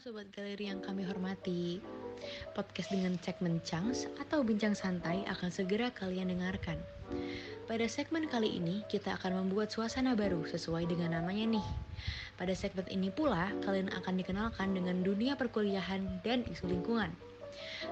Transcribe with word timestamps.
Sobat 0.00 0.32
Galeri 0.32 0.72
yang 0.72 0.80
kami 0.80 1.04
hormati. 1.04 1.76
Podcast 2.56 2.88
dengan 2.88 3.20
segmen 3.20 3.60
Chunks 3.60 4.08
atau 4.16 4.40
Bincang 4.40 4.72
Santai 4.72 5.28
akan 5.28 5.52
segera 5.52 5.92
kalian 5.92 6.32
dengarkan. 6.32 6.80
Pada 7.68 7.84
segmen 7.84 8.24
kali 8.24 8.48
ini 8.48 8.80
kita 8.88 9.20
akan 9.20 9.44
membuat 9.44 9.68
suasana 9.68 10.16
baru 10.16 10.40
sesuai 10.48 10.88
dengan 10.88 11.20
namanya 11.20 11.60
nih. 11.60 11.66
Pada 12.40 12.56
segmen 12.56 12.88
ini 12.88 13.12
pula 13.12 13.52
kalian 13.60 13.92
akan 13.92 14.16
dikenalkan 14.16 14.72
dengan 14.72 15.04
dunia 15.04 15.36
perkuliahan 15.36 16.24
dan 16.24 16.48
isu 16.48 16.72
lingkungan. 16.72 17.12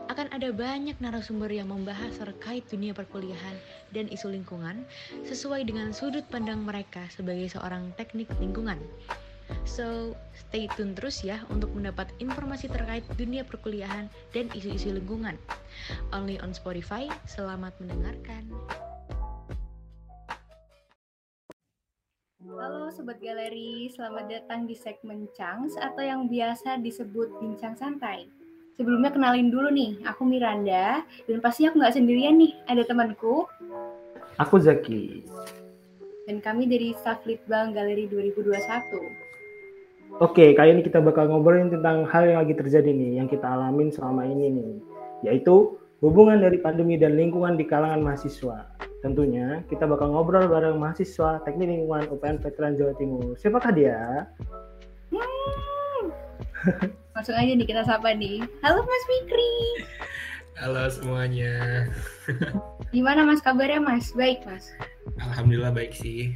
Akan 0.08 0.32
ada 0.32 0.48
banyak 0.48 0.96
narasumber 1.04 1.52
yang 1.52 1.68
membahas 1.68 2.16
terkait 2.16 2.64
dunia 2.72 2.96
perkuliahan 2.96 3.60
dan 3.92 4.08
isu 4.08 4.32
lingkungan 4.32 4.80
sesuai 5.28 5.60
dengan 5.68 5.92
sudut 5.92 6.24
pandang 6.32 6.64
mereka 6.64 7.04
sebagai 7.12 7.52
seorang 7.52 7.92
teknik 8.00 8.32
lingkungan. 8.40 8.80
So, 9.64 10.16
stay 10.34 10.68
tune 10.76 10.92
terus 10.92 11.24
ya 11.24 11.44
untuk 11.48 11.72
mendapat 11.72 12.12
informasi 12.20 12.68
terkait 12.68 13.04
dunia 13.16 13.44
perkuliahan 13.44 14.08
dan 14.32 14.46
isu-isu 14.52 14.92
lingkungan. 14.92 15.36
Only 16.12 16.40
on 16.40 16.52
Spotify. 16.52 17.08
Selamat 17.24 17.76
mendengarkan. 17.80 18.48
Halo 22.48 22.88
Sobat 22.90 23.20
Galeri, 23.20 23.92
selamat 23.92 24.24
datang 24.32 24.64
di 24.64 24.72
segmen 24.72 25.28
Changs 25.36 25.76
atau 25.76 26.00
yang 26.00 26.26
biasa 26.32 26.80
disebut 26.80 27.28
Bincang 27.38 27.76
Santai. 27.76 28.26
Sebelumnya 28.78 29.10
kenalin 29.10 29.50
dulu 29.50 29.68
nih, 29.74 30.00
aku 30.06 30.22
Miranda 30.24 31.02
dan 31.26 31.38
pasti 31.42 31.66
aku 31.66 31.82
nggak 31.82 31.98
sendirian 31.98 32.38
nih, 32.38 32.54
ada 32.70 32.86
temanku. 32.86 33.44
Aku 34.38 34.62
Zaki. 34.62 35.26
Dan 36.30 36.38
kami 36.38 36.70
dari 36.70 36.94
Staff 36.94 37.26
Litbang 37.26 37.74
Galeri 37.74 38.06
2021. 38.06 39.27
Oke, 40.16 40.56
kali 40.56 40.72
ini 40.72 40.80
kita 40.80 41.04
bakal 41.04 41.28
ngobrolin 41.28 41.68
tentang 41.68 42.08
hal 42.08 42.24
yang 42.24 42.40
lagi 42.40 42.56
terjadi 42.56 42.88
nih, 42.88 43.20
yang 43.20 43.28
kita 43.28 43.44
alamin 43.44 43.92
selama 43.92 44.24
ini 44.24 44.48
nih, 44.48 44.72
yaitu 45.28 45.76
hubungan 46.00 46.40
dari 46.40 46.56
pandemi 46.64 46.96
dan 46.96 47.12
lingkungan 47.20 47.60
di 47.60 47.68
kalangan 47.68 48.00
mahasiswa. 48.00 48.72
Tentunya 49.04 49.62
kita 49.68 49.84
bakal 49.84 50.10
ngobrol 50.10 50.48
bareng 50.48 50.80
mahasiswa 50.80 51.38
Teknik 51.44 51.70
Lingkungan 51.70 52.10
UPN 52.10 52.40
Veteran 52.40 52.74
Jawa 52.74 52.96
Timur. 52.98 53.36
Siapakah 53.38 53.70
dia? 53.70 54.26
Hmm. 55.12 56.10
Langsung 57.14 57.36
aja 57.38 57.52
nih 57.54 57.68
kita 57.68 57.86
sapa 57.86 58.10
nih. 58.16 58.42
Halo 58.64 58.82
Mas 58.82 59.04
Fikri. 59.06 59.54
Halo 60.58 60.82
semuanya. 60.90 61.86
Gimana 62.90 63.22
Mas 63.22 63.38
kabarnya 63.38 63.78
Mas? 63.78 64.10
Baik 64.18 64.42
Mas. 64.42 64.74
Alhamdulillah 65.22 65.70
baik 65.70 65.94
sih. 65.94 66.34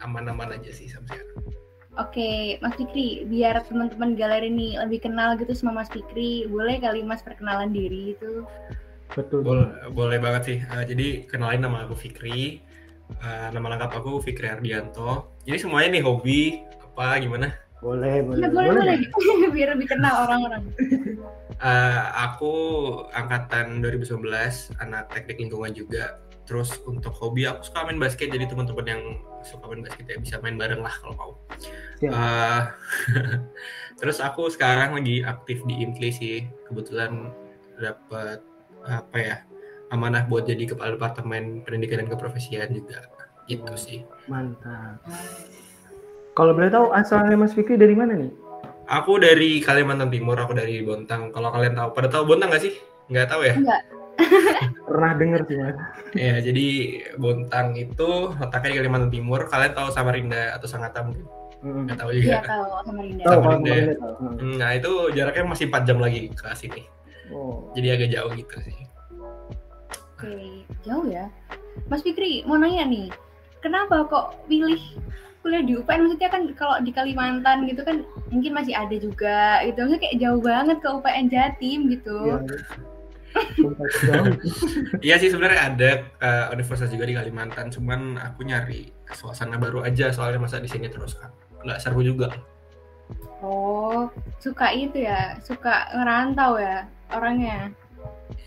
Aman-aman 0.00 0.56
aja 0.56 0.72
sih 0.72 0.88
sampai 0.88 1.20
sekarang. 1.20 1.67
Oke, 1.98 2.62
Mas 2.62 2.78
Fikri, 2.78 3.26
biar 3.26 3.58
teman-teman 3.66 4.14
galeri 4.14 4.46
ini 4.46 4.78
lebih 4.78 5.02
kenal 5.02 5.34
gitu 5.34 5.50
sama 5.50 5.82
Mas 5.82 5.90
Fikri, 5.90 6.46
boleh 6.46 6.78
kali 6.78 7.02
Mas 7.02 7.26
perkenalan 7.26 7.74
diri 7.74 8.14
itu? 8.14 8.46
Betul. 9.18 9.42
Boleh, 9.42 9.66
boleh 9.90 10.18
banget 10.22 10.42
sih. 10.46 10.58
Uh, 10.70 10.86
jadi 10.86 11.26
kenalin 11.26 11.66
nama 11.66 11.90
aku 11.90 11.98
Fikri. 11.98 12.62
Uh, 13.18 13.50
nama 13.50 13.74
lengkap 13.74 13.90
aku 13.98 14.22
Fikri 14.22 14.46
Ardianto. 14.46 15.32
Jadi 15.42 15.58
semuanya 15.58 15.98
nih 15.98 16.04
hobi 16.06 16.62
apa 16.78 17.18
gimana? 17.18 17.50
Boleh, 17.82 18.22
boleh. 18.22 18.42
Ya, 18.42 18.48
boleh, 18.50 18.70
boleh. 18.78 18.98
boleh. 19.02 19.50
biar 19.58 19.68
lebih 19.74 19.88
kenal 19.90 20.14
orang-orang. 20.28 20.62
Uh, 21.58 22.02
aku 22.14 22.54
angkatan 23.10 23.82
2019, 23.82 24.22
anak 24.78 25.10
teknik 25.10 25.50
lingkungan 25.50 25.74
juga. 25.74 26.22
Terus 26.46 26.78
untuk 26.86 27.12
hobi 27.18 27.44
aku 27.44 27.66
suka 27.66 27.90
main 27.90 27.98
basket, 27.98 28.30
jadi 28.30 28.46
teman-teman 28.46 28.86
yang 28.86 29.02
suka 29.42 29.66
main 29.66 29.82
basket 29.82 30.04
ya 30.06 30.16
bisa 30.16 30.36
main 30.40 30.54
bareng 30.54 30.80
lah 30.80 30.94
kalau 31.02 31.14
mau. 31.18 31.32
Uh, 31.98 32.70
terus 33.98 34.22
aku 34.22 34.46
sekarang 34.50 34.94
lagi 34.94 35.26
aktif 35.26 35.66
di 35.66 35.82
Imkli 35.82 36.14
sih, 36.14 36.46
kebetulan 36.70 37.34
dapat 37.78 38.42
apa 38.86 39.16
ya 39.18 39.36
amanah 39.90 40.24
buat 40.28 40.46
jadi 40.46 40.68
kepala 40.68 40.94
departemen 40.94 41.64
pendidikan 41.64 42.04
dan 42.04 42.08
keprofesian 42.12 42.70
juga, 42.70 43.08
gitu 43.48 43.74
sih. 43.74 44.04
Mantap. 44.28 45.00
Kalau 46.38 46.54
boleh 46.54 46.70
tahu 46.70 46.94
asalnya 46.94 47.34
Mas 47.34 47.56
Fikri 47.56 47.74
dari 47.74 47.98
mana 47.98 48.14
nih? 48.14 48.30
Aku 48.88 49.18
dari 49.18 49.60
Kalimantan 49.60 50.08
Timur, 50.08 50.38
aku 50.38 50.54
dari 50.54 50.80
Bontang. 50.80 51.34
Kalau 51.34 51.50
kalian 51.50 51.76
tahu, 51.76 51.88
pada 51.92 52.08
tahu 52.08 52.24
Bontang 52.30 52.48
nggak 52.54 52.62
sih? 52.62 52.74
Nggak 53.10 53.26
tahu 53.28 53.42
ya? 53.44 53.54
Enggak. 53.58 53.82
Pernah 54.88 55.12
denger 55.18 55.40
sih 55.44 55.56
mas. 55.60 55.76
Ya, 56.14 56.34
jadi 56.40 56.66
Bontang 57.18 57.74
itu 57.76 58.32
letaknya 58.38 58.70
di 58.70 58.76
Kalimantan 58.80 59.10
Timur. 59.12 59.40
Kalian 59.50 59.72
tahu 59.74 59.88
Samarinda 59.90 60.56
atau 60.56 60.70
Sangatta 60.70 61.04
mungkin? 61.04 61.26
Nggak 61.62 61.98
tahu 61.98 62.10
juga. 62.14 62.26
Iya 62.26 62.38
tahu 62.46 62.64
Samarinda. 62.86 63.22
Tahu, 63.26 63.40
Samarinda. 63.42 63.94
Mm. 64.22 64.54
Nah, 64.58 64.70
itu 64.78 64.90
jaraknya 65.14 65.44
masih 65.50 65.64
4 65.70 65.88
jam 65.88 65.98
lagi 65.98 66.20
ke 66.30 66.46
sini. 66.54 66.82
Oh. 67.34 67.68
Jadi 67.74 67.86
agak 67.92 68.08
jauh 68.14 68.30
gitu 68.32 68.56
sih. 68.62 68.78
Oke, 70.18 70.66
jauh 70.82 71.06
ya. 71.06 71.30
Mas 71.86 72.02
Fikri, 72.02 72.42
mau 72.42 72.58
nanya 72.58 72.82
nih, 72.86 73.06
kenapa 73.62 74.02
kok 74.10 74.34
pilih 74.50 74.80
kuliah 75.46 75.62
di 75.62 75.78
UPN? 75.78 76.10
Maksudnya 76.10 76.30
kan 76.30 76.42
kalau 76.58 76.76
di 76.82 76.90
Kalimantan 76.90 77.70
gitu 77.70 77.86
kan 77.86 78.02
mungkin 78.30 78.52
masih 78.54 78.74
ada 78.74 78.96
juga 78.98 79.62
gitu. 79.62 79.78
Maksudnya 79.78 80.02
kayak 80.02 80.18
jauh 80.18 80.40
banget 80.42 80.76
ke 80.82 80.88
UPN 80.90 81.26
Jatim 81.30 81.80
gitu. 81.90 82.18
Iya. 82.34 82.58
Jauh. 84.08 84.34
Iya 85.06 85.14
sih 85.20 85.30
sebenarnya 85.30 85.60
ada 85.70 85.90
uh, 86.18 86.44
universitas 86.50 86.90
juga 86.90 87.06
di 87.06 87.14
Kalimantan, 87.14 87.70
cuman 87.70 88.18
aku 88.18 88.42
nyari 88.42 88.90
suasana 89.14 89.60
baru 89.60 89.84
aja 89.86 90.10
soalnya 90.10 90.42
masa 90.42 90.58
di 90.58 90.66
sini 90.66 90.90
terus 90.90 91.14
kan. 91.14 91.30
Nggak 91.62 91.78
seru 91.80 92.00
juga. 92.02 92.28
Oh, 93.40 94.10
suka 94.38 94.74
itu 94.74 95.00
ya, 95.00 95.38
suka 95.40 95.88
ngerantau 95.94 96.58
ya 96.58 96.84
orangnya. 97.08 97.70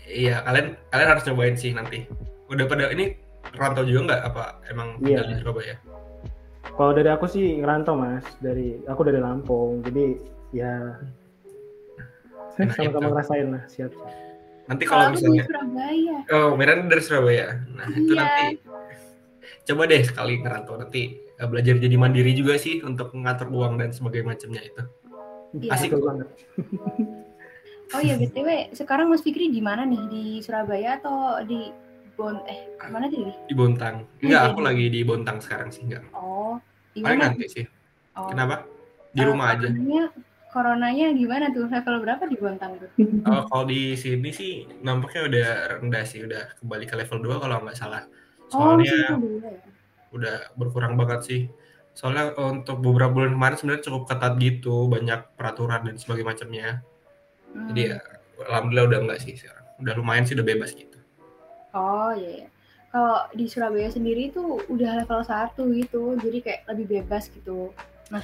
Iya, 0.06 0.44
kalian 0.44 0.76
kalian 0.88 1.08
harus 1.10 1.24
cobain 1.24 1.56
sih 1.56 1.72
nanti. 1.72 2.04
Udah 2.46 2.68
pada 2.68 2.92
ini 2.92 3.16
rantau 3.56 3.82
juga 3.82 4.12
nggak 4.12 4.22
apa 4.28 4.44
emang 4.68 5.00
tinggal 5.00 5.24
Iya. 5.24 5.30
di 5.32 5.36
Surabaya? 5.40 5.74
Kalau 6.62 6.92
dari 6.94 7.10
aku 7.10 7.26
sih 7.26 7.58
ngerantau 7.58 7.98
mas, 7.98 8.22
dari 8.38 8.78
aku 8.86 9.02
dari 9.02 9.18
Lampung, 9.18 9.82
jadi 9.82 10.06
ya 10.52 10.72
sama-sama 12.54 12.86
itu. 12.86 12.98
ngerasain 13.08 13.46
lah 13.50 13.62
siap. 13.66 13.92
Nanti 14.68 14.84
Kalau 14.86 15.10
misalnya 15.10 15.44
Surabaya. 15.48 16.16
Oh, 16.30 16.50
Miranda 16.54 16.86
dari 16.92 17.02
Surabaya. 17.02 17.46
Nah, 17.72 17.86
itu 17.90 18.12
Iya. 18.12 18.20
nanti 18.22 18.44
coba 19.64 19.82
deh 19.86 20.02
sekali 20.02 20.32
ngerantau 20.38 20.74
nanti 20.76 21.02
belajar 21.48 21.74
jadi 21.78 21.96
mandiri 21.96 22.32
juga 22.32 22.54
sih 22.56 22.82
untuk 22.82 23.10
mengatur 23.14 23.48
uang 23.48 23.78
dan 23.80 23.90
sebagainya 23.90 24.26
macamnya 24.34 24.62
itu. 24.62 24.82
Iya. 25.58 25.70
Asik. 25.74 25.90
Banget. 25.96 26.28
Oh 27.92 28.00
iya 28.00 28.16
btw, 28.16 28.72
sekarang 28.72 29.12
Mas 29.12 29.20
Fikri 29.20 29.52
di 29.52 29.60
mana 29.60 29.84
nih? 29.84 30.00
Di 30.08 30.24
Surabaya 30.40 30.96
atau 30.96 31.44
di 31.44 31.68
Bon? 32.16 32.40
Eh, 32.48 32.72
mana 32.88 33.04
tadi? 33.04 33.28
Di 33.44 33.52
Bontang. 33.52 34.08
Enggak, 34.24 34.42
aku 34.52 34.64
lagi 34.64 34.88
di 34.88 35.00
Bontang 35.04 35.44
sekarang 35.44 35.68
sih 35.68 35.84
enggak. 35.84 36.08
Oh, 36.16 36.56
di 36.96 37.04
Paling 37.04 37.20
nanti 37.20 37.44
sih. 37.52 37.64
Oh. 38.16 38.32
Kenapa? 38.32 38.64
Di 39.12 39.20
Eh, 39.20 39.28
rumah 39.28 39.52
aja. 39.52 39.68
Coronanya, 39.68 40.04
coronanya 40.48 41.06
gimana 41.12 41.44
tuh? 41.52 41.68
Level 41.68 41.96
berapa 42.00 42.24
di 42.24 42.36
Bontang 42.40 42.72
tuh? 42.80 42.88
Oh, 43.28 43.44
kalau 43.52 43.64
di 43.68 43.92
sini 43.92 44.32
sih 44.32 44.64
nampaknya 44.80 45.28
udah 45.28 45.48
rendah 45.76 46.04
sih, 46.08 46.24
udah 46.24 46.56
kembali 46.64 46.84
ke 46.88 46.96
level 46.96 47.20
2 47.20 47.44
kalau 47.44 47.60
nggak 47.60 47.76
salah. 47.76 48.08
Oh, 48.56 48.72
Soalnya 48.76 49.20
dulu 49.20 49.36
ya. 49.44 49.52
Udah 50.12 50.54
berkurang 50.54 50.94
banget 50.94 51.20
sih. 51.24 51.42
Soalnya 51.92 52.32
untuk 52.40 52.80
beberapa 52.80 53.12
bulan 53.12 53.36
kemarin 53.36 53.56
sebenarnya 53.60 53.84
cukup 53.84 54.02
ketat 54.08 54.34
gitu, 54.40 54.88
banyak 54.88 55.36
peraturan 55.36 55.84
dan 55.84 55.96
sebagainya 56.00 56.28
macamnya. 56.28 56.68
Hmm. 57.52 57.68
Jadi 57.72 57.80
ya 57.92 57.98
alhamdulillah 58.48 58.86
udah 58.88 58.98
enggak 59.04 59.20
sih 59.20 59.32
sekarang. 59.36 59.64
Udah 59.82 59.92
lumayan 59.98 60.24
sih 60.24 60.34
udah 60.36 60.46
bebas 60.46 60.72
gitu. 60.72 60.98
Oh 61.72 62.12
iya. 62.16 62.44
iya. 62.44 62.48
Kalau 62.92 63.24
di 63.32 63.48
Surabaya 63.48 63.88
sendiri 63.88 64.28
tuh 64.28 64.60
udah 64.68 65.00
level 65.00 65.24
1 65.24 65.56
gitu, 65.80 66.12
jadi 66.20 66.38
kayak 66.44 66.60
lebih 66.68 67.00
bebas 67.00 67.32
gitu. 67.32 67.72
Nah, 68.12 68.20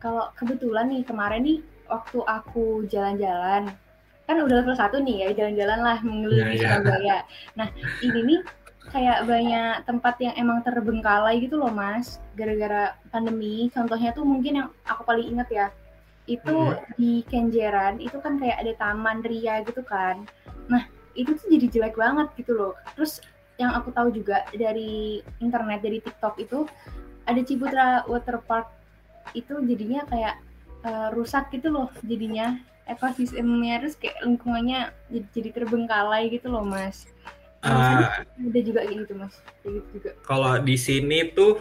kalau 0.00 0.32
kebetulan 0.32 0.88
nih 0.88 1.04
kemarin 1.04 1.44
nih 1.44 1.58
waktu 1.84 2.24
aku 2.24 2.88
jalan-jalan, 2.88 3.68
kan 4.24 4.36
udah 4.40 4.56
level 4.64 4.72
1 4.72 5.04
nih 5.04 5.16
ya, 5.20 5.28
jalan-jalan 5.36 5.80
lah 5.84 5.98
mengelilingi 6.00 6.56
Iya, 6.56 6.64
iya. 6.64 6.68
Surabaya. 6.80 7.18
Nah, 7.60 7.68
ini 8.00 8.20
nih 8.24 8.40
kayak 8.88 9.28
banyak 9.28 9.84
tempat 9.84 10.16
yang 10.24 10.34
emang 10.40 10.64
terbengkalai 10.64 11.36
gitu 11.44 11.60
loh 11.60 11.68
mas, 11.68 12.16
gara-gara 12.32 12.96
pandemi. 13.12 13.68
Contohnya 13.68 14.16
tuh 14.16 14.24
mungkin 14.24 14.64
yang 14.64 14.68
aku 14.88 15.04
paling 15.04 15.28
inget 15.28 15.48
ya, 15.52 15.66
itu 16.24 16.56
Mhm. 16.56 16.96
di 16.96 17.12
Kenjeran, 17.28 18.00
itu 18.00 18.16
kan 18.24 18.40
kayak 18.40 18.64
ada 18.64 18.72
taman 18.80 19.20
ria 19.20 19.60
gitu 19.62 19.84
kan. 19.84 20.24
Nah, 20.72 20.88
itu 21.12 21.36
tuh 21.36 21.46
jadi 21.52 21.66
jelek 21.68 21.94
banget 22.00 22.32
gitu 22.40 22.56
loh. 22.56 22.72
Terus 22.96 23.20
yang 23.60 23.76
aku 23.76 23.92
tahu 23.92 24.08
juga 24.08 24.48
dari 24.56 25.20
internet 25.44 25.84
dari 25.84 26.00
TikTok 26.00 26.40
itu 26.40 26.64
ada 27.28 27.40
Ciputra 27.44 28.08
Water 28.08 28.40
Park 28.40 28.72
itu 29.36 29.60
jadinya 29.68 30.02
kayak 30.08 30.40
eh, 30.80 31.08
rusak 31.12 31.52
gitu 31.52 31.68
loh 31.68 31.92
jadinya 32.00 32.56
ekosistemnya 32.88 33.84
terus 33.84 34.00
kayak 34.00 34.16
lingkungannya 34.24 34.90
jadi, 35.12 35.26
jadi 35.36 35.48
terbengkalai 35.60 36.32
gitu 36.32 36.48
loh 36.48 36.64
mas. 36.64 37.04
Ah, 37.60 38.24
ada 38.24 38.60
juga 38.64 38.80
gitu 38.88 39.12
mas, 39.12 39.36
kayak 39.60 39.84
gitu 39.84 39.88
juga. 40.00 40.10
kalau 40.24 40.56
di 40.64 40.80
sini 40.80 41.28
tuh 41.28 41.60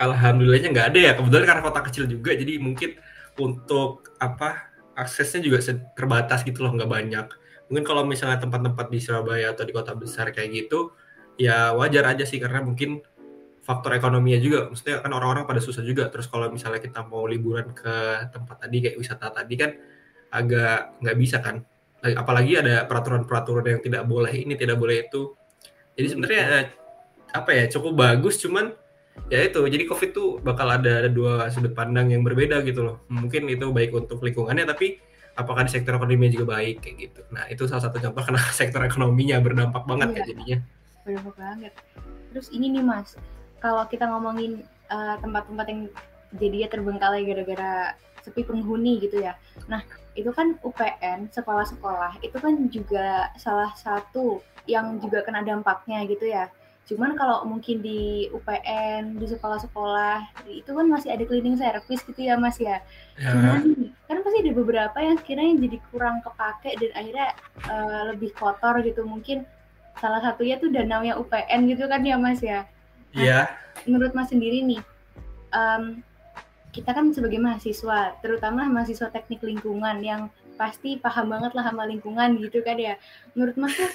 alhamdulillahnya 0.00 0.70
nggak 0.72 0.88
ada 0.94 1.00
ya. 1.00 1.12
Kebetulan 1.18 1.44
karena 1.50 1.62
kota 1.66 1.80
kecil 1.90 2.04
juga, 2.08 2.30
jadi 2.32 2.56
mungkin 2.56 2.96
untuk 3.36 4.14
apa 4.22 4.70
aksesnya 4.96 5.44
juga 5.44 5.60
terbatas 5.94 6.46
gitu 6.46 6.64
loh, 6.64 6.72
nggak 6.74 6.90
banyak. 6.90 7.26
Mungkin 7.70 7.84
kalau 7.86 8.02
misalnya 8.02 8.38
tempat-tempat 8.42 8.86
di 8.90 8.98
Surabaya 8.98 9.54
atau 9.54 9.62
di 9.62 9.70
kota 9.74 9.94
besar 9.94 10.34
kayak 10.34 10.50
gitu, 10.66 10.90
ya 11.38 11.70
wajar 11.76 12.06
aja 12.10 12.26
sih 12.26 12.42
karena 12.42 12.64
mungkin 12.64 13.04
faktor 13.62 13.94
ekonominya 13.94 14.40
juga. 14.42 14.58
Maksudnya 14.72 15.04
kan 15.04 15.12
orang-orang 15.14 15.44
pada 15.46 15.62
susah 15.62 15.86
juga. 15.86 16.10
Terus 16.10 16.26
kalau 16.26 16.50
misalnya 16.50 16.82
kita 16.82 17.06
mau 17.06 17.28
liburan 17.30 17.70
ke 17.70 18.26
tempat 18.34 18.66
tadi 18.66 18.76
kayak 18.82 18.96
wisata 18.98 19.30
tadi 19.30 19.54
kan 19.54 19.70
agak 20.34 20.98
nggak 20.98 21.16
bisa 21.20 21.38
kan. 21.38 21.62
Apalagi 22.00 22.56
ada 22.56 22.88
peraturan-peraturan 22.88 23.66
yang 23.76 23.80
tidak 23.84 24.02
boleh 24.08 24.32
ini, 24.32 24.56
tidak 24.56 24.80
boleh 24.80 25.04
itu. 25.04 25.36
Jadi 25.94 26.06
sebenarnya 26.08 26.42
eh, 26.48 26.66
apa 27.36 27.50
ya 27.52 27.64
cukup 27.68 27.92
bagus, 28.00 28.40
cuman 28.40 28.72
ya 29.28 29.44
itu 29.44 29.60
jadi 29.68 29.84
covid 29.84 30.10
tuh 30.16 30.28
bakal 30.40 30.70
ada, 30.70 31.04
ada 31.04 31.10
dua 31.12 31.52
sudut 31.52 31.76
pandang 31.76 32.08
yang 32.08 32.24
berbeda 32.24 32.64
gitu 32.64 32.80
loh. 32.86 32.96
Mungkin 33.12 33.52
itu 33.52 33.68
baik 33.68 33.92
untuk 33.92 34.24
lingkungannya 34.24 34.64
tapi 34.64 34.96
apakah 35.36 35.64
di 35.66 35.70
sektor 35.72 35.96
ekonominya 35.96 36.32
juga 36.40 36.56
baik 36.56 36.82
kayak 36.82 36.96
gitu. 36.96 37.20
Nah 37.30 37.44
itu 37.52 37.68
salah 37.68 37.84
satu 37.84 38.00
contoh 38.00 38.22
karena 38.26 38.40
sektor 38.52 38.80
ekonominya 38.82 39.36
berdampak 39.40 39.84
banget 39.84 40.08
iya, 40.10 40.16
ya 40.16 40.24
jadinya. 40.24 40.58
Berdampak 41.04 41.34
banget. 41.36 41.72
Terus 42.32 42.48
ini 42.54 42.66
nih 42.72 42.84
mas 42.84 43.16
kalau 43.60 43.84
kita 43.86 44.08
ngomongin 44.08 44.64
tempat 44.88 44.96
eh, 44.96 45.16
tempat-tempat 45.20 45.66
yang 45.68 45.80
jadinya 46.30 46.68
terbengkalai 46.70 47.22
gara-gara 47.26 47.72
sepi 48.24 48.42
penghuni 48.44 49.00
gitu 49.04 49.20
ya. 49.20 49.36
Nah 49.68 49.84
itu 50.18 50.30
kan 50.34 50.58
UPN 50.62 51.30
sekolah-sekolah 51.30 52.22
itu 52.22 52.36
kan 52.38 52.54
juga 52.72 53.30
salah 53.38 53.70
satu 53.78 54.42
yang 54.66 54.98
juga 54.98 55.22
kena 55.22 55.42
dampaknya 55.46 56.04
gitu 56.06 56.26
ya 56.30 56.50
Cuman 56.90 57.14
kalau 57.14 57.46
mungkin 57.46 57.86
di 57.86 58.26
UPN, 58.34 59.22
di 59.22 59.26
sekolah-sekolah, 59.30 60.42
itu 60.50 60.66
kan 60.74 60.90
masih 60.90 61.14
ada 61.14 61.22
cleaning 61.22 61.54
service 61.54 62.02
gitu 62.02 62.18
ya 62.18 62.34
Mas 62.34 62.58
ya. 62.58 62.82
ya. 63.14 63.30
Cuman 63.30 63.62
kan 64.10 64.18
pasti 64.26 64.38
ada 64.42 64.52
beberapa 64.58 64.98
yang 64.98 65.14
sekiranya 65.22 65.54
jadi 65.70 65.78
kurang 65.94 66.18
kepake 66.26 66.74
dan 66.82 66.90
akhirnya 66.98 67.28
uh, 67.70 68.02
lebih 68.10 68.34
kotor 68.34 68.82
gitu. 68.82 69.06
Mungkin 69.06 69.46
salah 70.02 70.18
satunya 70.18 70.58
tuh 70.58 70.74
danaunya 70.74 71.14
UPN 71.14 71.70
gitu 71.70 71.86
kan 71.86 72.02
ya 72.02 72.18
Mas 72.18 72.42
ya. 72.42 72.66
Nah, 73.14 73.22
iya. 73.22 73.40
Menurut 73.86 74.10
Mas 74.10 74.34
sendiri 74.34 74.66
nih, 74.66 74.82
um, 75.54 76.02
kita 76.70 76.94
kan 76.94 77.10
sebagai 77.10 77.42
mahasiswa, 77.42 78.14
terutama 78.22 78.66
mahasiswa 78.70 79.10
teknik 79.10 79.42
lingkungan 79.42 79.98
yang 80.02 80.30
pasti 80.54 81.00
paham 81.00 81.32
banget 81.34 81.56
lah 81.56 81.66
sama 81.66 81.86
lingkungan 81.86 82.38
gitu 82.38 82.62
kan 82.62 82.78
ya. 82.78 82.94
Menurut 83.34 83.56
Mas 83.58 83.74
tuh 83.74 83.90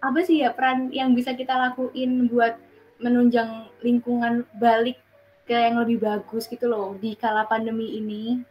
apa 0.00 0.18
sih 0.24 0.44
ya 0.44 0.52
peran 0.52 0.92
yang 0.92 1.12
bisa 1.16 1.32
kita 1.36 1.56
lakuin 1.56 2.28
buat 2.28 2.56
menunjang 3.00 3.72
lingkungan 3.80 4.44
balik 4.60 5.00
ke 5.48 5.56
yang 5.56 5.80
lebih 5.80 6.00
bagus 6.00 6.44
gitu 6.46 6.68
loh 6.68 6.96
di 7.00 7.16
kala 7.16 7.48
pandemi 7.48 7.96
ini? 7.96 8.44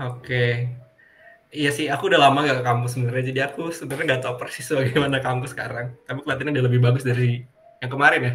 Oke, 0.00 0.70
iya 1.54 1.70
sih 1.70 1.86
aku 1.86 2.10
udah 2.10 2.30
lama 2.30 2.46
gak 2.46 2.62
ke 2.62 2.64
kampus 2.66 2.90
sebenarnya, 2.96 3.24
jadi 3.30 3.40
aku 3.50 3.70
sebenarnya 3.74 4.06
nggak 4.16 4.22
tahu 4.26 4.34
persis 4.38 4.66
bagaimana 4.70 5.22
kampus 5.22 5.54
sekarang. 5.54 5.94
Tapi 6.06 6.18
kelihatannya 6.24 6.52
udah 6.56 6.66
lebih 6.66 6.80
bagus 6.82 7.02
dari 7.06 7.42
yang 7.78 7.90
kemarin 7.90 8.20
ya. 8.22 8.34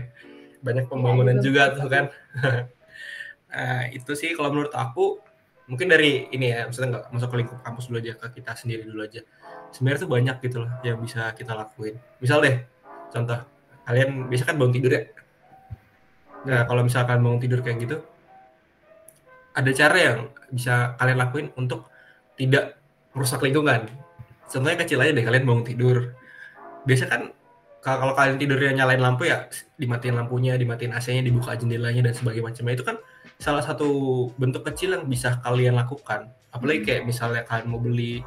Banyak 0.64 0.86
pembangunan 0.88 1.38
ya, 1.40 1.44
juga 1.44 1.62
tuh 1.76 1.88
kan. 1.90 2.06
nah, 3.56 3.88
itu 3.88 4.12
sih 4.19 4.36
kalau 4.36 4.52
menurut 4.52 4.75
aku 4.75 5.24
mungkin 5.72 5.88
dari 5.88 6.28
ini 6.30 6.52
ya, 6.52 6.68
maksudnya 6.68 7.00
nggak 7.00 7.06
masuk 7.16 7.30
ke 7.31 7.36
lingkup 7.42 7.60
kampus 7.63 7.88
dulu 7.90 7.98
aja 8.04 8.13
ke 8.19 8.28
kita 8.38 8.52
sendiri 8.54 8.84
dulu 8.86 9.02
aja 9.02 9.24
sebenarnya 9.75 10.07
tuh 10.07 10.12
banyak 10.12 10.36
gitu 10.40 10.57
loh 10.63 10.72
yang 10.88 10.98
bisa 11.04 11.36
kita 11.36 11.52
lakuin. 11.52 12.00
Misal 12.24 12.40
deh, 12.40 12.63
contoh, 13.12 13.40
kalian 13.84 14.31
bisa 14.31 14.48
kan 14.48 14.56
bangun 14.56 14.74
tidur 14.80 14.92
ya? 14.96 15.04
Nah, 16.48 16.63
kalau 16.63 16.81
misalkan 16.88 17.19
bangun 17.19 17.42
tidur 17.44 17.60
kayak 17.60 17.78
gitu, 17.84 17.98
ada 19.52 19.72
cara 19.75 19.98
yang 20.00 20.18
bisa 20.48 20.96
kalian 20.96 21.18
lakuin 21.19 21.48
untuk 21.60 21.92
tidak 22.40 22.80
merusak 23.12 23.44
lingkungan. 23.44 23.92
Contohnya 24.48 24.78
kecil 24.80 25.04
aja 25.04 25.12
deh, 25.12 25.25
kalian 25.28 25.44
bangun 25.44 25.66
tidur. 25.68 26.16
Biasa 26.88 27.12
kan 27.12 27.22
kalau 27.84 28.16
kalian 28.16 28.40
tidurnya 28.40 28.72
nyalain 28.81 29.01
lampu 29.04 29.28
ya 29.28 29.51
dimatiin 29.75 30.16
lampunya, 30.16 30.56
dimatiin 30.56 30.96
AC-nya, 30.96 31.22
dibuka 31.22 31.54
jendelanya 31.60 32.10
dan 32.10 32.13
sebagainya 32.16 32.74
itu 32.74 32.86
kan 32.86 32.96
salah 33.40 33.64
satu 33.64 33.90
bentuk 34.40 34.64
kecil 34.68 34.96
yang 34.96 35.06
bisa 35.06 35.40
kalian 35.44 35.76
lakukan. 35.76 36.32
Apalagi 36.56 36.88
kayak 36.88 37.04
misalnya 37.04 37.44
kalian 37.44 37.68
mau 37.68 37.80
beli 37.84 38.24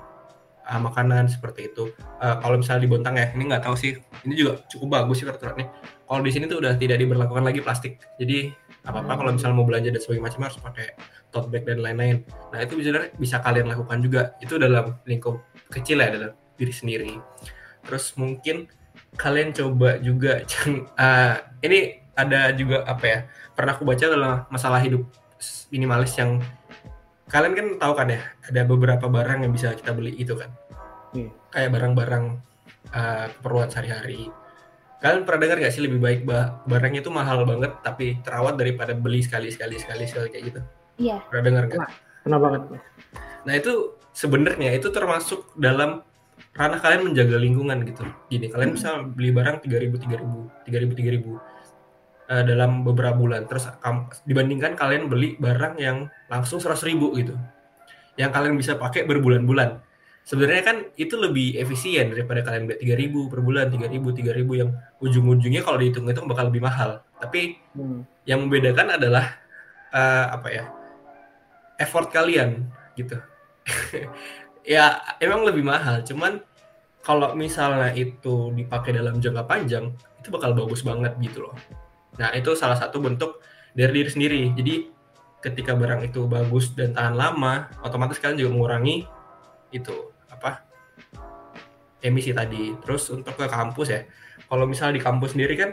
uh, 0.69 0.81
makanan 0.81 1.33
seperti 1.33 1.73
itu. 1.73 1.91
Uh, 2.21 2.37
kalau 2.39 2.61
misalnya 2.61 2.85
di 2.85 2.91
Bontang 2.91 3.17
ya, 3.17 3.33
ini 3.33 3.49
nggak 3.49 3.65
tahu 3.65 3.75
sih. 3.75 3.97
Ini 4.29 4.35
juga 4.37 4.53
cukup 4.69 4.89
bagus 5.01 5.25
sih 5.25 5.27
peraturannya. 5.27 5.67
Kalau 6.05 6.21
di 6.25 6.33
sini 6.33 6.45
tuh 6.49 6.61
udah 6.61 6.77
tidak 6.77 7.01
diberlakukan 7.01 7.45
lagi 7.45 7.61
plastik. 7.65 8.01
Jadi 8.21 8.53
apa 8.85 9.05
apa 9.05 9.13
kalau 9.21 9.33
misalnya 9.37 9.57
mau 9.57 9.69
belanja 9.69 9.93
dan 9.93 10.01
sebagainya 10.01 10.27
macam 10.33 10.41
harus 10.49 10.59
pakai 10.61 10.87
tote 11.29 11.49
bag 11.53 11.65
dan 11.69 11.81
lain-lain. 11.85 12.25
Nah 12.53 12.59
itu 12.65 12.81
bisa 12.81 12.91
bisa 13.17 13.37
kalian 13.41 13.69
lakukan 13.69 13.99
juga. 14.01 14.37
Itu 14.41 14.57
dalam 14.61 14.97
lingkup 15.09 15.41
kecil 15.73 16.01
ya 16.01 16.09
dalam 16.13 16.33
diri 16.57 16.73
sendiri. 16.73 17.13
Terus 17.85 18.13
mungkin 18.17 18.69
kalian 19.17 19.57
coba 19.57 19.97
juga 20.01 20.45
uh, 21.05 21.37
ini 21.65 21.98
ada 22.19 22.51
juga 22.51 22.83
apa 22.83 23.05
ya 23.07 23.19
pernah 23.55 23.79
aku 23.79 23.87
baca 23.87 24.05
adalah 24.05 24.35
masalah 24.51 24.83
hidup 24.83 25.07
minimalis 25.71 26.19
yang 26.19 26.43
kalian 27.31 27.55
kan 27.55 27.67
tahu 27.79 27.93
kan 27.95 28.09
ya 28.11 28.21
ada 28.51 28.61
beberapa 28.67 29.07
barang 29.07 29.47
yang 29.47 29.53
bisa 29.55 29.77
kita 29.79 29.95
beli 29.95 30.19
itu 30.19 30.35
kan. 30.35 30.51
Hmm. 31.09 31.33
kayak 31.49 31.73
barang-barang 31.73 32.25
uh, 32.93 33.27
keperluan 33.41 33.73
sehari-hari. 33.73 34.29
Kalian 35.01 35.25
pernah 35.25 35.41
dengar 35.49 35.57
gak 35.65 35.73
sih 35.73 35.81
lebih 35.81 36.05
baik 36.05 36.29
bah 36.29 36.61
barangnya 36.69 37.01
itu 37.01 37.09
mahal 37.09 37.49
banget 37.49 37.81
tapi 37.81 38.21
terawat 38.21 38.61
daripada 38.61 38.93
beli 38.93 39.25
sekali 39.25 39.49
sekali 39.49 39.81
sekali 39.81 40.05
sekali 40.05 40.29
kayak 40.29 40.45
gitu? 40.53 40.61
Iya. 41.01 41.17
Pernah 41.33 41.45
dengar 41.49 41.65
gak? 41.73 41.89
pernah 42.29 42.39
banget 42.45 42.63
nah 43.49 43.55
itu 43.57 43.97
sebenarnya 44.13 44.77
itu 44.77 44.93
termasuk 44.93 45.57
dalam 45.57 46.05
ranah 46.53 46.77
kalian 46.83 47.09
menjaga 47.09 47.41
lingkungan 47.41 47.87
gitu. 47.89 48.05
Gini 48.29 48.53
kalian 48.53 48.75
hmm. 48.75 48.77
bisa 48.77 48.89
beli 49.01 49.31
barang 49.33 49.65
tiga 49.65 49.79
ribu 49.81 49.97
tiga 49.97 50.21
ribu 50.21 50.53
tiga 50.69 50.79
ribu 50.85 50.93
tiga 50.93 51.11
ribu 51.17 51.33
uh, 52.29 52.45
dalam 52.45 52.85
beberapa 52.85 53.17
bulan. 53.17 53.49
Terus 53.49 53.67
dibandingkan 54.29 54.77
kalian 54.77 55.09
beli 55.09 55.35
barang 55.41 55.81
yang 55.81 56.07
langsung 56.29 56.61
seratus 56.61 56.85
ribu 56.85 57.17
gitu, 57.17 57.35
yang 58.21 58.31
kalian 58.31 58.55
bisa 58.55 58.77
pakai 58.77 59.09
berbulan-bulan. 59.09 59.81
Sebenarnya 60.29 60.61
kan 60.61 60.77
itu 61.01 61.17
lebih 61.17 61.57
efisien 61.57 62.13
daripada 62.13 62.45
kalian 62.45 62.69
beli 62.69 62.79
tiga 62.85 62.95
ribu 63.01 63.33
per 63.33 63.41
bulan, 63.41 63.73
tiga 63.73 63.89
ribu, 63.89 64.13
tiga 64.13 64.37
ribu 64.37 64.61
yang 64.61 64.77
ujung-ujungnya 65.01 65.65
kalau 65.65 65.81
dihitung 65.81 66.05
itu 66.05 66.21
bakal 66.29 66.53
lebih 66.53 66.61
mahal. 66.61 67.01
Tapi 67.17 67.57
hmm. 67.73 68.29
yang 68.29 68.45
membedakan 68.45 69.01
adalah 69.01 69.41
uh, 69.89 70.37
apa 70.37 70.49
ya 70.53 70.65
effort 71.81 72.13
kalian 72.13 72.69
gitu. 72.93 73.17
ya 74.77 75.01
emang 75.17 75.49
lebih 75.49 75.65
mahal, 75.65 76.05
cuman 76.05 76.45
kalau 77.01 77.33
misalnya 77.33 77.89
itu 77.97 78.53
dipakai 78.53 78.93
dalam 78.93 79.17
jangka 79.17 79.49
panjang 79.49 79.97
itu 80.21 80.29
bakal 80.29 80.53
bagus 80.53 80.85
banget 80.85 81.17
gitu 81.25 81.49
loh. 81.49 81.57
Nah, 82.19 82.35
itu 82.35 82.53
salah 82.59 82.77
satu 82.77 82.99
bentuk 82.99 83.39
dari 83.73 84.03
diri 84.03 84.11
sendiri. 84.11 84.43
Jadi 84.53 84.75
ketika 85.39 85.73
barang 85.79 86.03
itu 86.11 86.27
bagus 86.27 86.75
dan 86.75 86.91
tahan 86.93 87.15
lama, 87.15 87.71
otomatis 87.87 88.19
kalian 88.19 88.43
juga 88.47 88.51
mengurangi 88.55 89.07
itu 89.71 89.95
apa? 90.29 90.67
emisi 91.99 92.31
tadi. 92.31 92.75
Terus 92.79 93.11
untuk 93.11 93.35
ke 93.35 93.47
kampus 93.51 93.89
ya. 93.91 94.07
Kalau 94.47 94.65
misalnya 94.71 94.99
di 94.99 95.03
kampus 95.03 95.35
sendiri 95.35 95.55
kan 95.59 95.71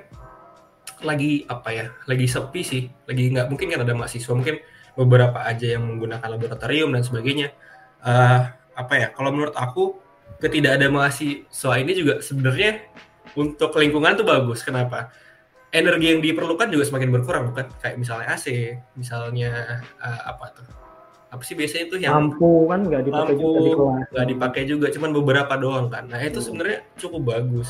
lagi 1.05 1.45
apa 1.45 1.69
ya? 1.69 1.85
Lagi 2.09 2.25
sepi 2.25 2.61
sih. 2.65 2.83
Lagi 3.05 3.29
nggak 3.29 3.47
mungkin 3.49 3.69
kan 3.69 3.85
ada 3.85 3.93
mahasiswa, 3.93 4.33
mungkin 4.33 4.57
beberapa 4.97 5.45
aja 5.45 5.77
yang 5.77 5.85
menggunakan 5.85 6.25
laboratorium 6.25 6.89
dan 6.93 7.05
sebagainya. 7.05 7.53
Uh, 8.01 8.41
apa 8.73 8.93
ya? 8.97 9.07
Kalau 9.13 9.29
menurut 9.29 9.53
aku 9.53 10.01
ketidak 10.41 10.81
ada 10.81 10.89
mahasiswa 10.89 11.73
ini 11.77 11.91
juga 11.93 12.25
sebenarnya 12.25 12.89
untuk 13.37 13.77
lingkungan 13.77 14.17
tuh 14.17 14.25
bagus. 14.25 14.65
Kenapa? 14.65 15.13
Energi 15.75 16.05
yang 16.15 16.21
diperlukan 16.23 16.71
juga 16.71 16.83
semakin 16.87 17.09
berkurang 17.11 17.43
bukan? 17.51 17.67
Kayak 17.83 17.95
misalnya 17.99 18.27
AC 18.31 18.45
misalnya 18.95 19.51
uh, 19.99 20.21
apa 20.31 20.45
tuh? 20.55 20.67
Apa 21.35 21.43
sih 21.43 21.53
biasanya 21.59 21.83
itu 21.91 21.95
yang 21.99 22.31
lampu 22.31 22.71
kan 22.71 22.79
nggak 22.87 23.03
dipakai 23.11 23.35
lampu, 23.35 23.49
juga 23.59 23.85
nggak 24.15 24.27
dipakai 24.31 24.61
juga 24.63 24.87
cuman 24.95 25.11
beberapa 25.11 25.53
doang 25.59 25.87
kan. 25.91 26.07
Nah 26.07 26.19
itu 26.23 26.39
hmm. 26.39 26.47
sebenarnya 26.47 26.79
cukup 26.95 27.21
bagus 27.35 27.69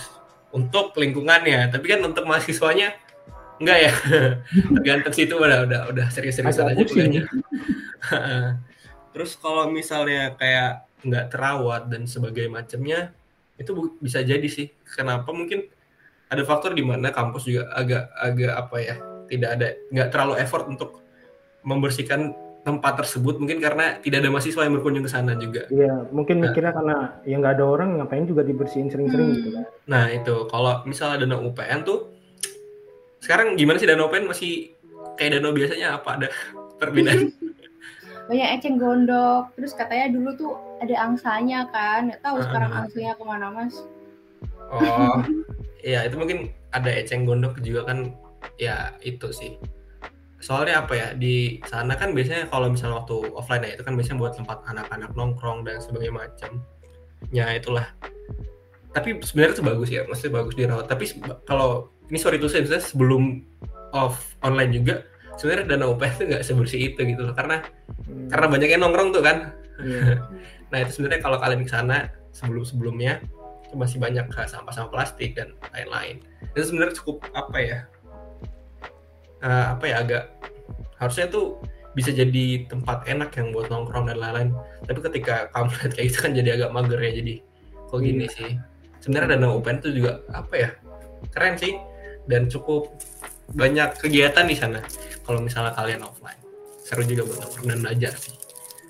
untuk 0.54 0.94
lingkungannya 0.96 1.74
tapi 1.74 1.86
kan 1.90 2.00
untuk 2.06 2.24
mahasiswanya 2.30 2.94
enggak 3.58 3.78
ya? 3.90 3.94
Tergantung 4.80 5.14
situ 5.18 5.34
udah 5.36 5.66
udah 5.66 5.82
udah 5.90 6.08
serius-serius 6.14 6.62
aja 6.62 6.84
kuliahnya. 6.86 7.26
Terus 9.16 9.32
kalau 9.40 9.72
misalnya 9.72 10.36
kayak 10.38 10.86
nggak 11.06 11.26
terawat 11.34 11.88
dan 11.90 12.06
sebagainya 12.06 12.52
macamnya 12.52 13.00
itu 13.56 13.96
bisa 14.04 14.20
jadi 14.22 14.46
sih. 14.46 14.70
Kenapa? 14.84 15.32
Mungkin 15.32 15.75
ada 16.30 16.44
faktor 16.44 16.74
di 16.74 16.82
mana 16.82 17.14
kampus 17.14 17.46
juga 17.46 17.70
agak 17.74 18.10
agak 18.18 18.54
apa 18.54 18.76
ya 18.82 18.96
tidak 19.30 19.50
ada 19.58 19.68
nggak 19.94 20.08
terlalu 20.14 20.34
effort 20.42 20.66
untuk 20.70 21.02
membersihkan 21.66 22.34
tempat 22.66 22.98
tersebut 22.98 23.38
mungkin 23.38 23.62
karena 23.62 24.02
tidak 24.02 24.26
ada 24.26 24.30
mahasiswa 24.34 24.66
yang 24.66 24.74
berkunjung 24.74 25.06
ke 25.06 25.12
sana 25.14 25.38
juga. 25.38 25.70
Iya, 25.70 26.10
mungkin 26.10 26.42
nah, 26.42 26.50
mikirnya 26.50 26.74
karena 26.74 26.98
yang 27.30 27.46
nggak 27.46 27.62
ada 27.62 27.66
orang 27.66 27.90
ngapain 28.02 28.26
juga 28.26 28.42
dibersihin 28.42 28.90
sering-sering 28.90 29.28
hmm. 29.30 29.38
gitu 29.38 29.50
kan. 29.54 29.66
Nah 29.86 30.10
itu 30.10 30.36
kalau 30.50 30.82
misalnya 30.90 31.30
dana 31.30 31.38
UPN 31.46 31.86
tuh 31.86 32.10
sekarang 33.22 33.54
gimana 33.54 33.78
sih 33.78 33.86
dana 33.86 34.02
UPN 34.10 34.26
masih 34.26 34.74
kayak 35.14 35.38
dana 35.38 35.54
biasanya 35.54 35.88
apa 36.02 36.10
ada 36.18 36.28
perbedaan? 36.82 37.30
banyak 38.26 38.58
eceng 38.58 38.82
gondok 38.82 39.54
terus 39.54 39.78
katanya 39.78 40.10
dulu 40.10 40.30
tuh 40.34 40.52
ada 40.82 40.96
angsanya 41.06 41.70
kan 41.70 42.10
nggak 42.10 42.26
tahu 42.26 42.42
sekarang 42.42 42.74
Ah. 42.74 42.82
angsanya 42.82 43.14
ke 43.14 43.22
mana 43.22 43.48
mas 43.54 43.76
Oh, 44.74 45.22
iya 45.86 46.02
itu 46.04 46.18
mungkin 46.18 46.50
ada 46.74 46.90
eceng 46.90 47.30
gondok 47.30 47.62
juga 47.62 47.86
kan 47.86 48.18
ya 48.58 48.92
itu 49.06 49.30
sih. 49.30 49.56
Soalnya 50.42 50.84
apa 50.86 50.94
ya 50.98 51.08
di 51.14 51.62
sana 51.70 51.94
kan 51.96 52.12
biasanya 52.12 52.50
kalau 52.50 52.74
misalnya 52.74 53.06
waktu 53.06 53.16
offline 53.34 53.64
ya 53.66 53.78
itu 53.78 53.84
kan 53.86 53.94
biasanya 53.94 54.18
buat 54.20 54.34
tempat 54.36 54.58
anak-anak 54.66 55.14
nongkrong 55.14 55.64
dan 55.64 55.78
sebagainya 55.80 56.26
macam. 56.26 56.52
Ya 57.30 57.54
itulah. 57.54 57.88
Tapi 58.92 59.20
sebenarnya 59.22 59.54
itu 59.60 59.64
bagus 59.66 59.90
ya, 59.92 60.02
maksudnya 60.08 60.34
bagus 60.40 60.54
dirawat. 60.56 60.86
Tapi 60.88 61.04
kalau 61.46 61.92
ini 62.10 62.18
sorry 62.18 62.38
tuh 62.38 62.50
saya 62.50 62.66
sebelum 62.82 63.42
off 63.96 64.36
online 64.46 64.72
juga 64.76 65.06
sebenarnya 65.36 65.76
dana 65.76 65.86
UPS 65.92 66.14
itu 66.20 66.24
nggak 66.32 66.44
sebersih 66.46 66.80
itu 66.94 67.00
gitu 67.06 67.22
loh 67.30 67.36
karena 67.38 67.62
Hmm. 68.06 68.30
karena 68.30 68.48
banyak 68.50 68.70
yang 68.70 68.82
nongkrong 68.86 69.10
tuh 69.14 69.24
kan. 69.26 69.38
Iya. 69.82 70.22
Nah 70.74 70.82
itu 70.82 70.98
sebenarnya 70.98 71.22
kalau 71.22 71.38
kalian 71.38 71.62
ke 71.62 71.72
sana 71.72 72.10
sebelum 72.34 72.66
sebelumnya 72.66 73.22
masih 73.76 74.00
banyak 74.00 74.26
kayak 74.32 74.50
sampah-sampah 74.50 74.92
plastik 74.92 75.36
dan 75.36 75.54
lain-lain. 75.76 76.24
Itu 76.56 76.72
sebenarnya 76.72 76.96
cukup 76.98 77.28
apa 77.36 77.58
ya? 77.60 77.80
eh, 79.46 79.66
apa 79.78 79.84
ya 79.86 79.96
agak 80.02 80.24
harusnya 80.98 81.30
tuh 81.30 81.60
bisa 81.96 82.12
jadi 82.12 82.68
tempat 82.68 83.08
enak 83.08 83.32
yang 83.40 83.56
buat 83.56 83.72
nongkrong 83.72 84.12
dan 84.12 84.20
lain-lain. 84.20 84.50
Tapi 84.84 85.00
ketika 85.00 85.48
kamu 85.56 85.72
lihat 85.72 85.92
kayak 85.96 86.08
gitu 86.12 86.18
kan 86.20 86.32
jadi 86.36 86.50
agak 86.60 86.70
mager 86.76 87.00
ya 87.00 87.12
jadi 87.16 87.34
kok 87.88 88.00
gini 88.02 88.26
sih. 88.28 88.52
Sebenarnya 89.00 89.38
dana 89.38 89.48
open 89.54 89.80
itu 89.80 90.04
juga 90.04 90.20
apa 90.34 90.54
ya? 90.58 90.70
Keren 91.32 91.56
sih 91.56 91.78
dan 92.28 92.52
cukup 92.52 92.92
banyak 93.54 93.96
kegiatan 94.02 94.46
di 94.50 94.56
sana. 94.58 94.82
Kalau 95.24 95.40
misalnya 95.40 95.72
kalian 95.78 96.02
offline, 96.04 96.42
seru 96.82 97.06
juga 97.06 97.30
buat 97.30 97.38
nongkrong 97.46 97.68
dan 97.70 97.80
belajar 97.82 98.14
sih. 98.18 98.45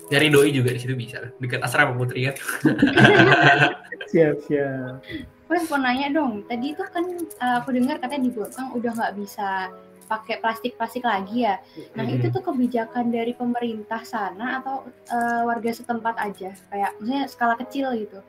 Nyari 0.06 0.30
doi 0.30 0.50
juga 0.54 0.70
di 0.70 0.78
situ 0.78 0.94
bisa, 0.94 1.34
dekat 1.36 1.60
asrama 1.60 1.94
putri 1.94 2.30
kan. 2.30 2.36
Siap, 4.10 4.36
siap. 4.46 5.02
Mas 5.46 5.66
mau 5.66 5.78
nanya 5.78 6.10
dong, 6.10 6.46
tadi 6.46 6.74
itu 6.74 6.82
kan 6.90 7.02
uh, 7.38 7.56
aku 7.58 7.74
dengar 7.74 7.98
katanya 7.98 8.26
di 8.26 8.32
Botang 8.34 8.70
udah 8.70 8.94
nggak 8.94 9.14
bisa 9.18 9.70
pakai 10.06 10.38
plastik-plastik 10.38 11.02
lagi 11.02 11.42
ya. 11.42 11.58
Nah 11.94 12.06
Mhm. 12.06 12.14
itu 12.18 12.26
tuh 12.30 12.42
kebijakan 12.42 13.10
dari 13.10 13.34
pemerintah 13.34 14.02
sana 14.02 14.62
atau 14.62 14.86
uh, 15.10 15.42
warga 15.42 15.70
setempat 15.70 16.18
aja? 16.18 16.54
Kayak 16.70 16.94
misalnya 16.98 17.26
skala 17.26 17.54
kecil 17.58 17.90
gitu. 17.98 18.22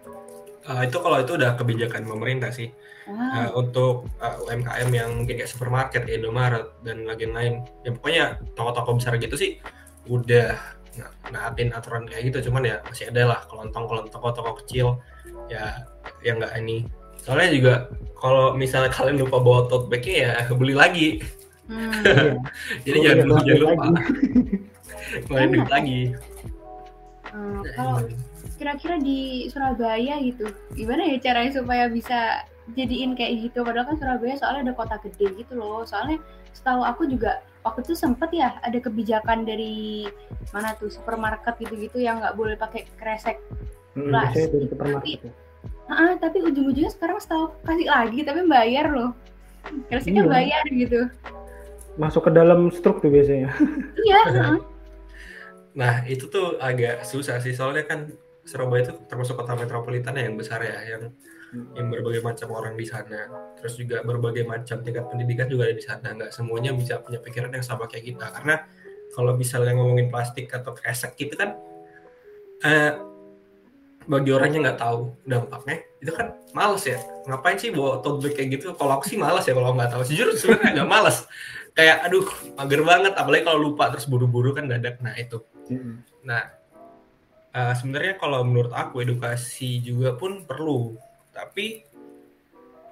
Eh, 0.67 0.81
itu 0.83 0.97
kalau 0.97 1.17
itu 1.21 1.37
udah 1.37 1.53
kebijakan 1.53 2.03
pemerintah 2.03 2.49
sih. 2.49 2.73
Wah, 3.07 3.45
Eh, 3.45 3.49
untuk 3.53 4.09
eh, 4.17 4.35
UMKM 4.43 4.89
yang 4.91 5.09
mungkin 5.15 5.37
kayak 5.37 5.47
supermarket, 5.47 6.09
Indomaret 6.09 6.73
dan 6.81 7.05
lain-lain. 7.05 7.63
Ya 7.81 7.89
pokoknya 7.93 8.25
toko-toko 8.57 8.97
besar 8.97 9.15
gitu 9.17 9.37
sih 9.37 9.61
udah 10.07 10.57
naatin 11.31 11.69
aturan 11.73 12.03
kayak 12.09 12.31
gitu. 12.33 12.49
Cuman 12.49 12.65
ya 12.65 12.81
masih 12.85 13.09
ada 13.11 13.23
lah 13.35 13.39
kelontong 13.47 13.85
kalau 13.87 14.01
toko-toko 14.09 14.51
kecil 14.63 14.99
ya 15.47 15.85
yang 16.23 16.37
nggak 16.41 16.53
ini. 16.59 16.85
Soalnya 17.21 17.49
juga 17.51 17.73
kalau 18.15 18.55
misalnya 18.55 18.89
kalian 18.93 19.19
lupa 19.21 19.37
bawa 19.41 19.67
tote 19.67 19.87
bag-nya 19.91 20.15
ya 20.31 20.31
beli 20.55 20.73
lagi. 20.77 21.09
hmm. 21.67 21.91
Iya. 22.03 22.33
Jadi 22.87 22.97
Oh, 22.97 23.03
jangan 23.03 23.25
iya, 23.43 23.55
jangan 23.55 23.61
lupa. 23.61 23.85
lagi. 23.87 23.91
Duit 25.27 25.51
Enak. 25.51 25.69
lagi. 25.71 26.01
Hmm, 27.27 27.61
kalau 27.75 27.97
kira-kira 28.57 28.95
di 28.97 29.45
Surabaya 29.53 30.15
gitu, 30.23 30.49
gimana 30.73 31.05
ya 31.05 31.17
caranya 31.21 31.51
supaya 31.53 31.85
bisa 31.91 32.41
jadiin 32.75 33.15
kayak 33.15 33.47
gitu? 33.47 33.63
Padahal 33.63 33.93
kan 33.93 33.95
Surabaya 34.01 34.35
soalnya 34.35 34.71
ada 34.71 34.73
kota 34.75 34.95
gede 35.05 35.31
gitu 35.39 35.53
loh. 35.55 35.87
Soalnya 35.87 36.19
setahu 36.51 36.81
aku 36.83 37.07
juga 37.07 37.39
waktu 37.63 37.83
itu 37.83 37.93
sempet 37.95 38.31
ya 38.33 38.59
ada 38.63 38.79
kebijakan 38.79 39.47
dari 39.47 40.07
mana 40.51 40.75
tuh 40.75 40.91
supermarket 40.91 41.55
gitu-gitu 41.61 42.01
yang 42.01 42.19
nggak 42.19 42.35
boleh 42.35 42.55
pakai 42.59 42.87
kresek. 42.99 43.39
Hmm, 43.95 44.11
di 44.11 44.67
supermarket 44.67 45.29
ya. 45.29 45.33
Ah, 45.87 46.19
tapi 46.19 46.43
ujung-ujungnya 46.43 46.91
sekarang 46.91 47.23
setahu 47.23 47.55
kasih 47.63 47.87
lagi 47.87 48.19
tapi 48.27 48.43
bayar 48.43 48.91
loh. 48.91 49.11
Kreseknya 49.87 50.23
Iya. 50.27 50.31
bayar 50.31 50.63
gitu. 50.71 50.99
Masuk 51.95 52.27
ke 52.27 52.31
dalam 52.35 52.69
struk 52.71 52.99
tuh 52.99 53.09
biasanya. 53.11 53.51
Iya. 54.03 54.19
heeh. 54.35 54.59
Nah, 55.77 56.01
itu 56.09 56.25
tuh 56.27 56.57
agak 56.57 57.05
susah 57.05 57.37
sih 57.37 57.53
soalnya 57.53 57.85
kan 57.85 58.09
Surabaya 58.47 58.87
itu 58.87 58.95
termasuk 59.11 59.35
kota 59.35 59.59
metropolitan 59.59 60.15
ya 60.15 60.23
yang 60.25 60.39
besar 60.39 60.63
ya, 60.63 60.79
yang 60.87 61.11
yang 61.53 61.87
berbagai 61.87 62.21
macam 62.23 62.47
orang 62.51 62.75
di 62.75 62.83
sana. 62.83 63.53
Terus 63.59 63.79
juga 63.79 64.03
berbagai 64.03 64.43
macam 64.43 64.83
tingkat 64.83 65.07
pendidikan 65.07 65.47
juga 65.47 65.71
ada 65.71 65.75
di 65.75 65.85
sana. 65.85 66.07
Nggak 66.11 66.31
semuanya 66.35 66.71
bisa 66.75 66.99
punya 66.99 67.23
pikiran 67.23 67.51
yang 67.55 67.63
sama 67.63 67.87
kayak 67.87 68.11
kita. 68.11 68.25
Karena 68.35 68.67
kalau 69.15 69.33
misalnya 69.39 69.71
ngomongin 69.79 70.11
plastik 70.11 70.51
atau 70.51 70.75
kresek 70.75 71.15
gitu 71.15 71.39
kan, 71.39 71.55
eh, 72.67 72.91
bagi 74.07 74.31
orang 74.31 74.49
yang 74.55 74.63
nggak 74.63 74.79
tahu 74.79 75.15
dampaknya, 75.27 75.83
itu 75.99 76.11
kan 76.11 76.35
males 76.51 76.83
ya. 76.83 76.99
Ngapain 77.27 77.59
sih 77.59 77.71
bawa 77.71 77.99
tote 78.03 78.27
bag 78.27 78.33
kayak 78.35 78.49
gitu? 78.59 78.67
Kalau 78.75 78.99
aku 78.99 79.05
sih 79.07 79.19
males 79.19 79.43
ya 79.47 79.55
kalau 79.55 79.71
nggak 79.75 79.91
tahu. 79.91 80.03
Jujur 80.07 80.35
sebenarnya 80.35 80.83
agak 80.83 80.87
males. 80.87 81.17
Kayak 81.75 81.97
aduh 82.07 82.27
mager 82.59 82.81
banget. 82.83 83.13
Apalagi 83.15 83.43
kalau 83.47 83.59
lupa 83.71 83.87
terus 83.91 84.07
buru-buru 84.07 84.51
kan 84.51 84.67
dadak. 84.67 84.99
Nah 84.99 85.15
itu. 85.15 85.43
Hmm. 85.67 86.03
Nah, 86.23 86.43
eh, 87.51 87.73
sebenarnya 87.75 88.15
kalau 88.19 88.43
menurut 88.43 88.71
aku 88.71 89.03
edukasi 89.03 89.83
juga 89.83 90.15
pun 90.15 90.43
perlu, 90.47 90.95
tapi 91.37 91.85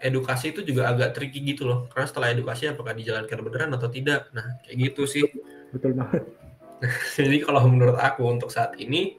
edukasi 0.05 0.53
itu 0.53 0.61
juga 0.61 0.93
agak 0.93 1.17
tricky 1.17 1.41
gitu 1.41 1.65
loh. 1.65 1.89
Karena 1.89 2.05
setelah 2.05 2.27
edukasi 2.29 2.69
apakah 2.69 2.93
dijalankan 2.93 3.39
beneran 3.41 3.71
atau 3.73 3.89
tidak. 3.89 4.29
Nah, 4.37 4.61
kayak 4.61 4.77
gitu 4.91 5.09
sih. 5.09 5.25
Betul 5.73 5.97
banget. 5.97 6.23
Jadi 7.17 7.37
kalau 7.41 7.65
menurut 7.65 7.97
aku 7.97 8.27
untuk 8.29 8.53
saat 8.53 8.77
ini 8.77 9.17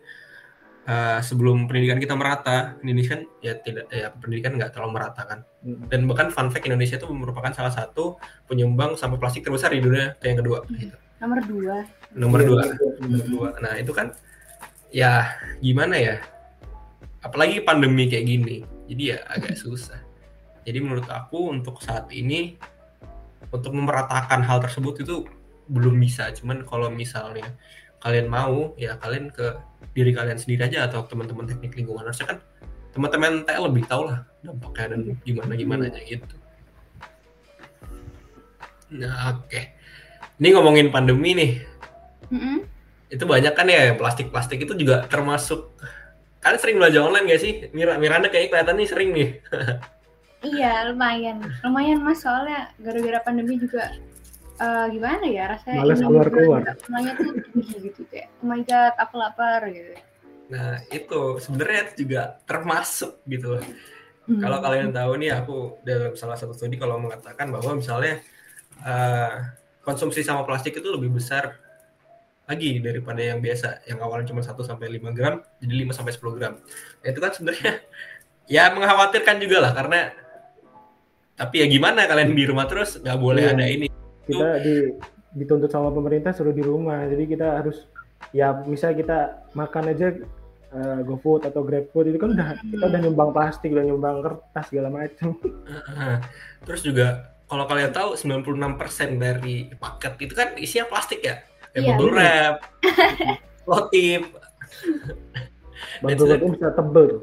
eh, 0.87 1.19
sebelum 1.25 1.67
pendidikan 1.67 1.99
kita 1.99 2.15
merata, 2.15 2.79
Indonesia 2.87 3.19
kan 3.19 3.23
ya 3.43 3.53
tidak 3.59 3.91
ya 3.91 4.13
pendidikan 4.15 4.55
nggak 4.55 4.71
terlalu 4.71 5.01
merata 5.01 5.23
kan. 5.27 5.41
Hmm. 5.65 5.91
Dan 5.91 6.07
bahkan 6.07 6.31
fun 6.31 6.53
fact 6.53 6.69
Indonesia 6.69 7.01
itu 7.01 7.09
merupakan 7.11 7.51
salah 7.51 7.75
satu 7.75 8.21
penyumbang 8.47 8.95
sampah 8.95 9.19
plastik 9.19 9.43
terbesar 9.43 9.75
di 9.75 9.83
dunia 9.83 10.15
kayak 10.23 10.31
yang 10.37 10.41
kedua. 10.45 10.59
Gitu. 10.71 10.97
Nomor 11.17 11.41
dua. 11.49 11.77
Nomor 12.13 12.39
Iya, 12.45 12.49
dua 12.49 12.63
iya. 12.63 12.75
nomor 13.01 13.25
dua. 13.27 13.49
Nah 13.65 13.73
itu 13.81 13.93
kan 13.97 14.13
ya 14.93 15.35
gimana 15.65 15.97
ya? 15.97 16.17
Apalagi 17.25 17.59
pandemi 17.65 18.07
kayak 18.07 18.27
gini, 18.29 18.63
jadi 18.87 19.03
ya 19.15 19.19
agak 19.31 19.59
susah. 19.59 20.01
Jadi 20.67 20.79
menurut 20.83 21.07
aku 21.07 21.55
untuk 21.55 21.79
saat 21.79 22.11
ini 22.11 22.59
untuk 23.55 23.71
memeratakan 23.71 24.43
hal 24.43 24.59
tersebut 24.59 25.07
itu 25.07 25.27
belum 25.71 25.95
bisa. 25.99 26.31
Cuman 26.35 26.67
kalau 26.67 26.91
misalnya 26.91 27.55
kalian 28.03 28.27
mau, 28.27 28.75
ya 28.79 28.99
kalian 28.99 29.31
ke 29.31 29.59
diri 29.95 30.11
kalian 30.15 30.39
sendiri 30.39 30.67
aja 30.67 30.87
atau 30.91 31.07
teman-teman 31.07 31.47
teknik 31.47 31.75
lingkungan 31.75 32.07
harusnya 32.07 32.37
kan 32.37 32.39
teman-teman 32.93 33.45
TL 33.45 33.65
lebih 33.69 33.85
tahu 33.85 34.09
lah 34.09 34.25
dampaknya 34.41 34.97
dan 34.97 35.01
gimana 35.23 35.53
gimana 35.53 35.83
aja 35.89 36.01
gitu. 36.01 36.37
Nah 38.97 39.37
oke, 39.37 39.61
ini 40.39 40.49
ngomongin 40.55 40.89
pandemi 40.89 41.35
nih 41.35 41.53
Mm-mm. 42.33 42.67
itu 43.11 43.25
banyak 43.25 43.53
kan 43.55 43.67
ya 43.69 43.95
plastik-plastik 43.95 44.65
itu 44.65 44.75
juga 44.75 45.07
termasuk 45.07 45.77
kalian 46.47 46.63
sering 46.63 46.77
belanja 46.79 47.01
online 47.03 47.27
gak 47.27 47.43
sih? 47.43 47.53
Mira 47.75 47.99
Miranda 47.99 48.31
kayaknya 48.31 48.51
kelihatan 48.55 48.77
nih 48.79 48.89
sering 48.89 49.11
nih. 49.11 49.29
Iya, 50.47 50.95
lumayan. 50.95 51.43
Lumayan 51.67 51.99
Mas 52.07 52.23
soalnya 52.23 52.71
gara-gara 52.79 53.19
pandemi 53.27 53.59
juga 53.59 53.91
eh, 54.63 54.87
gimana 54.95 55.27
ya 55.27 55.45
rasanya 55.59 55.83
Males 55.83 55.99
ingin 55.99 56.07
keluar-keluar. 56.07 56.61
belanja 56.63 56.75
semuanya 56.87 57.13
tuh 57.19 57.27
tinggi 57.51 57.75
gitu 57.91 58.01
kayak 58.07 58.29
oh 58.31 58.47
my 58.47 58.63
god 58.63 58.95
aku 58.95 59.15
lapar 59.19 59.61
gitu. 59.75 59.93
Nah 60.47 60.79
itu 60.95 61.21
sebenarnya 61.43 61.81
itu 61.91 61.95
juga 62.07 62.23
termasuk 62.47 63.27
gitu 63.27 63.59
loh. 63.59 63.65
Hmm. 64.31 64.39
Kalau 64.39 64.59
kalian 64.63 64.91
tahu 64.95 65.13
nih 65.19 65.31
aku 65.35 65.57
dalam 65.83 66.15
salah 66.15 66.39
satu 66.39 66.55
studi 66.55 66.79
kalau 66.79 67.03
mengatakan 67.03 67.51
bahwa 67.51 67.75
misalnya 67.75 68.23
eh, 68.87 69.35
konsumsi 69.83 70.23
sama 70.23 70.47
plastik 70.47 70.79
itu 70.79 70.89
lebih 70.95 71.11
besar 71.11 71.66
lagi 72.47 72.79
daripada 72.79 73.19
yang 73.19 73.43
biasa 73.43 73.83
yang 73.91 73.99
awalnya 73.99 74.31
cuma 74.31 74.43
1 74.43 74.55
sampai 74.63 74.87
5 74.87 75.19
gram 75.19 75.43
jadi 75.59 75.75
5 75.83 75.97
sampai 75.99 76.13
10 76.15 76.39
gram. 76.39 76.55
Nah, 77.03 77.09
itu 77.11 77.19
kan 77.19 77.31
sebenarnya 77.35 77.73
ya 78.55 78.71
mengkhawatirkan 78.71 79.37
juga 79.43 79.59
lah 79.67 79.73
karena 79.75 80.15
tapi 81.37 81.61
ya 81.61 81.67
gimana 81.69 82.07
kalian 82.09 82.33
di 82.33 82.45
rumah 82.49 82.65
terus 82.65 82.97
nggak 82.97 83.19
boleh 83.21 83.45
Iya. 83.45 83.53
ada 83.53 83.67
ini 83.67 83.87
Kita 84.27 84.59
di 84.63 84.75
dituntut 85.37 85.69
sama 85.69 85.93
pemerintah 85.93 86.33
suruh 86.33 86.55
di 86.55 86.65
rumah. 86.65 87.05
Jadi 87.07 87.29
kita 87.29 87.61
harus 87.61 87.85
ya 88.33 88.57
misalnya 88.65 88.97
kita 89.03 89.19
makan 89.53 89.85
aja 89.93 90.09
eh, 90.73 90.99
GoFood 91.05 91.47
atau 91.47 91.61
GrabFood 91.63 92.11
itu 92.11 92.19
kan 92.19 92.31
udah 92.33 92.49
kita 92.63 92.85
udah 92.89 93.01
nyumbang 93.05 93.31
plastik, 93.37 93.71
udah 93.71 93.85
nyumbang 93.85 94.25
kertas 94.25 94.67
segala 94.73 94.89
macam. 94.89 95.37
Terus 96.65 96.81
juga 96.83 97.07
kalau 97.47 97.69
kalian 97.69 97.93
tahu 97.95 98.19
96% 98.19 99.23
dari 99.23 99.71
paket 99.79 100.13
itu 100.27 100.35
kan 100.35 100.49
isinya 100.59 100.91
plastik 100.91 101.23
ya. 101.23 101.43
Kayak 101.77 101.85
Iya. 101.85 101.89
bubble 101.93 102.11
wrap, 102.11 102.55
lotip. 103.69 104.23
Bang 106.01 106.11
itu 106.13 106.25
bisa 106.25 106.69
tebel 106.73 107.05
tuh. 107.13 107.21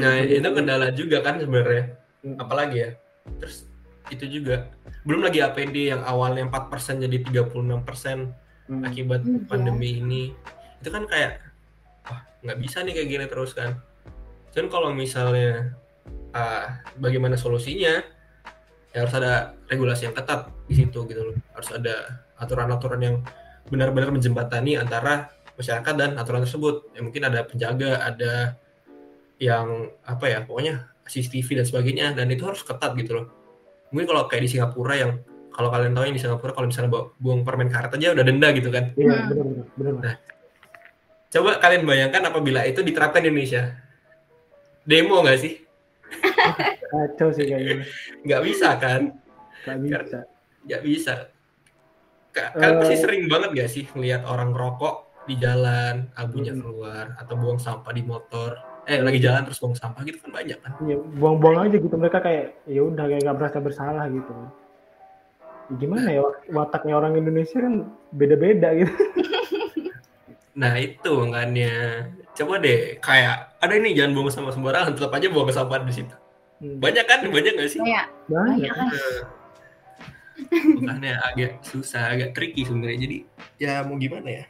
Nah, 0.00 0.14
itu 0.18 0.48
kendala 0.50 0.88
juga 0.90 1.20
kan 1.20 1.36
sebenarnya. 1.36 1.84
Hmm. 2.24 2.36
Apalagi 2.40 2.76
ya. 2.80 2.90
Terus 3.36 3.68
itu 4.08 4.24
juga 4.40 4.66
belum 5.04 5.22
lagi 5.22 5.38
APD 5.38 5.92
yang 5.92 6.00
awalnya 6.02 6.48
4% 6.48 6.98
jadi 6.98 7.16
36% 7.20 8.32
Hmm. 8.64 8.80
akibat 8.80 9.20
Iya. 9.22 9.38
pandemi 9.44 9.98
ini. 9.98 10.24
itu 10.80 10.88
kan 10.88 11.04
kayak 11.04 11.36
wah 12.08 12.24
nggak 12.40 12.56
bisa 12.56 12.80
nih 12.80 12.96
kayak 12.96 13.08
gini 13.12 13.24
terus 13.28 13.52
kan 13.52 13.76
dan 14.48 14.72
kalau 14.72 14.96
misalnya 14.96 15.76
uh, 16.32 16.64
bagaimana 16.96 17.36
solusinya 17.36 18.00
ya 18.88 18.96
harus 18.96 19.12
ada 19.12 19.52
regulasi 19.68 20.08
yang 20.08 20.16
ketat 20.16 20.48
di 20.64 20.80
situ 20.80 21.04
gitu 21.04 21.20
loh 21.20 21.36
harus 21.52 21.68
ada 21.68 22.24
aturan-aturan 22.40 22.96
yang 23.04 23.16
benar-benar 23.70 24.10
menjembatani 24.10 24.74
antara 24.74 25.30
masyarakat 25.54 25.94
dan 25.94 26.10
aturan 26.14 26.42
tersebut 26.42 26.90
ya 26.90 27.00
mungkin 27.00 27.22
ada 27.22 27.40
penjaga 27.42 28.02
ada 28.02 28.58
yang 29.38 29.66
apa 30.02 30.24
ya 30.26 30.38
pokoknya 30.42 30.74
CCTV 31.04 31.62
dan 31.62 31.66
sebagainya 31.66 32.06
dan 32.12 32.28
itu 32.28 32.44
harus 32.44 32.60
ketat 32.60 32.92
gitu 32.94 33.14
loh 33.14 33.26
mungkin 33.88 34.06
kalau 34.06 34.26
kayak 34.26 34.42
di 34.44 34.50
Singapura 34.50 34.94
yang 34.96 35.12
kalau 35.50 35.68
kalian 35.68 35.90
tahu 35.90 36.04
yang 36.04 36.14
di 36.14 36.22
Singapura 36.22 36.52
kalau 36.52 36.66
misalnya 36.66 36.90
buang 37.16 37.42
permen 37.42 37.66
karet 37.66 37.90
aja 37.90 38.12
udah 38.12 38.22
denda 38.22 38.48
gitu 38.50 38.68
kan 38.68 38.94
Iya, 38.94 39.10
Hmm. 39.10 39.26
benar 39.28 39.44
benar 39.44 39.66
benar. 39.74 39.94
Nah, 40.00 40.14
coba 41.28 41.50
kalian 41.58 41.82
bayangkan 41.84 42.22
apabila 42.24 42.60
itu 42.62 42.80
diterapkan 42.80 43.20
di 43.20 43.28
Indonesia 43.28 43.62
demo 44.82 45.20
nggak 45.20 45.38
sih 45.38 45.54
Kacau 46.90 47.30
sih 47.30 47.46
kayaknya. 47.46 47.86
nggak 48.26 48.42
bisa 48.42 48.68
kan 48.76 49.00
Gak 49.60 49.78
bisa. 49.78 50.18
nggak 50.64 50.82
bisa 50.82 51.14
Ka- 52.30 52.54
kalian 52.54 52.76
pasti 52.78 52.94
Eh. 52.94 53.00
sering 53.00 53.22
banget 53.26 53.48
gak 53.52 53.68
sih 53.68 53.84
melihat 53.92 54.22
orang 54.24 54.50
rokok 54.50 54.94
di 55.24 55.34
jalan 55.36 56.08
abunya 56.14 56.50
Hmm. 56.50 56.62
keluar 56.62 57.04
atau 57.14 57.34
buang 57.34 57.58
sampah 57.58 57.90
di 57.90 58.02
motor? 58.02 58.54
Eh 58.84 58.98
lagi 58.98 59.18
jalan 59.18 59.44
terus 59.44 59.58
buang 59.58 59.74
sampah 59.74 60.02
gitu 60.02 60.18
kan 60.20 60.30
banyak 60.32 60.58
kan? 60.58 60.72
Iya, 60.80 60.96
buang-buang 61.14 61.58
aja 61.64 61.76
gitu. 61.76 61.92
Mereka 61.92 62.18
kayak 62.18 62.44
ya 62.64 62.82
udah 62.82 63.04
kayak 63.04 63.20
nggak 63.20 63.36
merasa 63.36 63.58
bersalah 63.58 64.04
gitu. 64.08 64.30
Ya, 64.30 64.48
gimana 65.76 66.08
ya 66.08 66.20
wat- 66.20 66.46
wataknya 66.48 66.94
orang 66.96 67.14
Indonesia 67.14 67.58
kan 67.58 67.74
beda-beda 68.10 68.74
gitu. 68.74 68.90
nah 70.56 70.74
itu 70.76 71.10
makanya. 71.20 72.06
Coba 72.30 72.58
deh 72.58 72.98
kayak 72.98 73.58
ada 73.58 73.72
ini 73.72 73.92
jangan 73.92 74.12
buang 74.12 74.30
sampah 74.30 74.50
sembarangan 74.50 74.92
tetap 74.94 75.12
aja 75.12 75.26
buang 75.28 75.50
sampah 75.50 75.78
di 75.80 75.94
situ. 75.94 76.14
Hmm, 76.58 76.76
banyak 76.78 77.04
kan? 77.04 77.18
Banyak 77.24 77.52
gak 77.54 77.68
sih? 77.68 77.78
Kayak 77.78 78.06
banyak. 78.26 78.70
banyak 78.70 79.39
makanya 80.76 81.20
agak 81.24 81.60
susah 81.60 82.10
agak 82.10 82.32
tricky 82.32 82.64
sebenarnya. 82.64 82.98
Jadi 82.98 83.16
ya 83.56 83.80
mau 83.82 83.96
gimana 83.96 84.28
ya? 84.30 84.44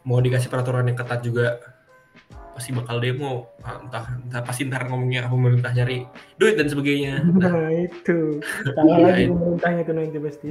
mau 0.00 0.16
dikasih 0.16 0.48
peraturan 0.48 0.88
yang 0.88 0.96
ketat 0.96 1.20
juga 1.20 1.60
pasti 2.52 2.72
bakal 2.72 2.98
demo. 2.98 3.52
Ah, 3.60 3.78
entah 3.78 4.04
entah 4.16 4.40
pasti 4.40 4.64
ntar 4.64 4.84
ngomongnya 4.84 5.28
pemerintah 5.28 5.70
nyari 5.70 6.04
duit 6.36 6.56
dan 6.56 6.66
sebagainya. 6.66 7.20
Nah, 7.22 7.52
Nah 7.52 7.68
itu 7.70 8.40
salah 8.64 8.96
lagi 8.98 9.24
Iya. 9.24 9.30
pemerintahnya 9.30 9.80
itu 9.80 9.92
nanti 9.92 10.18
pasti. 10.18 10.48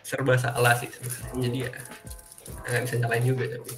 serba 0.00 0.36
salah 0.36 0.76
sih 0.76 0.88
sebenarnya. 0.88 1.32
Jadi 1.40 1.58
ya 1.60 1.70
nggak 2.62 2.82
bisa 2.84 2.94
nyalain 2.98 3.24
juga 3.24 3.44
tapi 3.48 3.72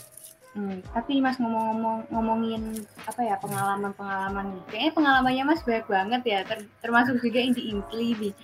Hmm, 0.53 0.85
tapi 0.93 1.17
Mas 1.25 1.41
ngomong-ngomong 1.41 2.13
ngomongin 2.13 2.85
apa 3.09 3.25
ya 3.25 3.41
pengalaman-pengalaman 3.41 4.53
nih. 4.53 4.65
Kayaknya 4.69 4.93
pengalamannya 4.93 5.45
Mas 5.49 5.65
banyak 5.65 5.87
banget 5.89 6.23
ya, 6.29 6.39
ter- 6.45 6.69
termasuk 6.85 7.17
juga 7.25 7.41
yang 7.41 7.57
di 7.57 7.73
Inkli 7.73 8.09
nih. 8.21 8.35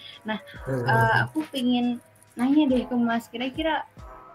Eh, 0.88 1.14
aku 1.20 1.44
pengen 1.52 2.00
nanya 2.32 2.64
deh 2.64 2.88
ke 2.88 2.96
Mas, 2.96 3.28
kira-kira 3.28 3.84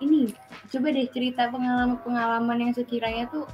ini 0.05 0.37
coba 0.69 0.93
deh 0.93 1.09
cerita 1.09 1.49
pengalaman-pengalaman 1.49 2.61
yang 2.61 2.71
sekiranya 2.77 3.25
tuh 3.33 3.49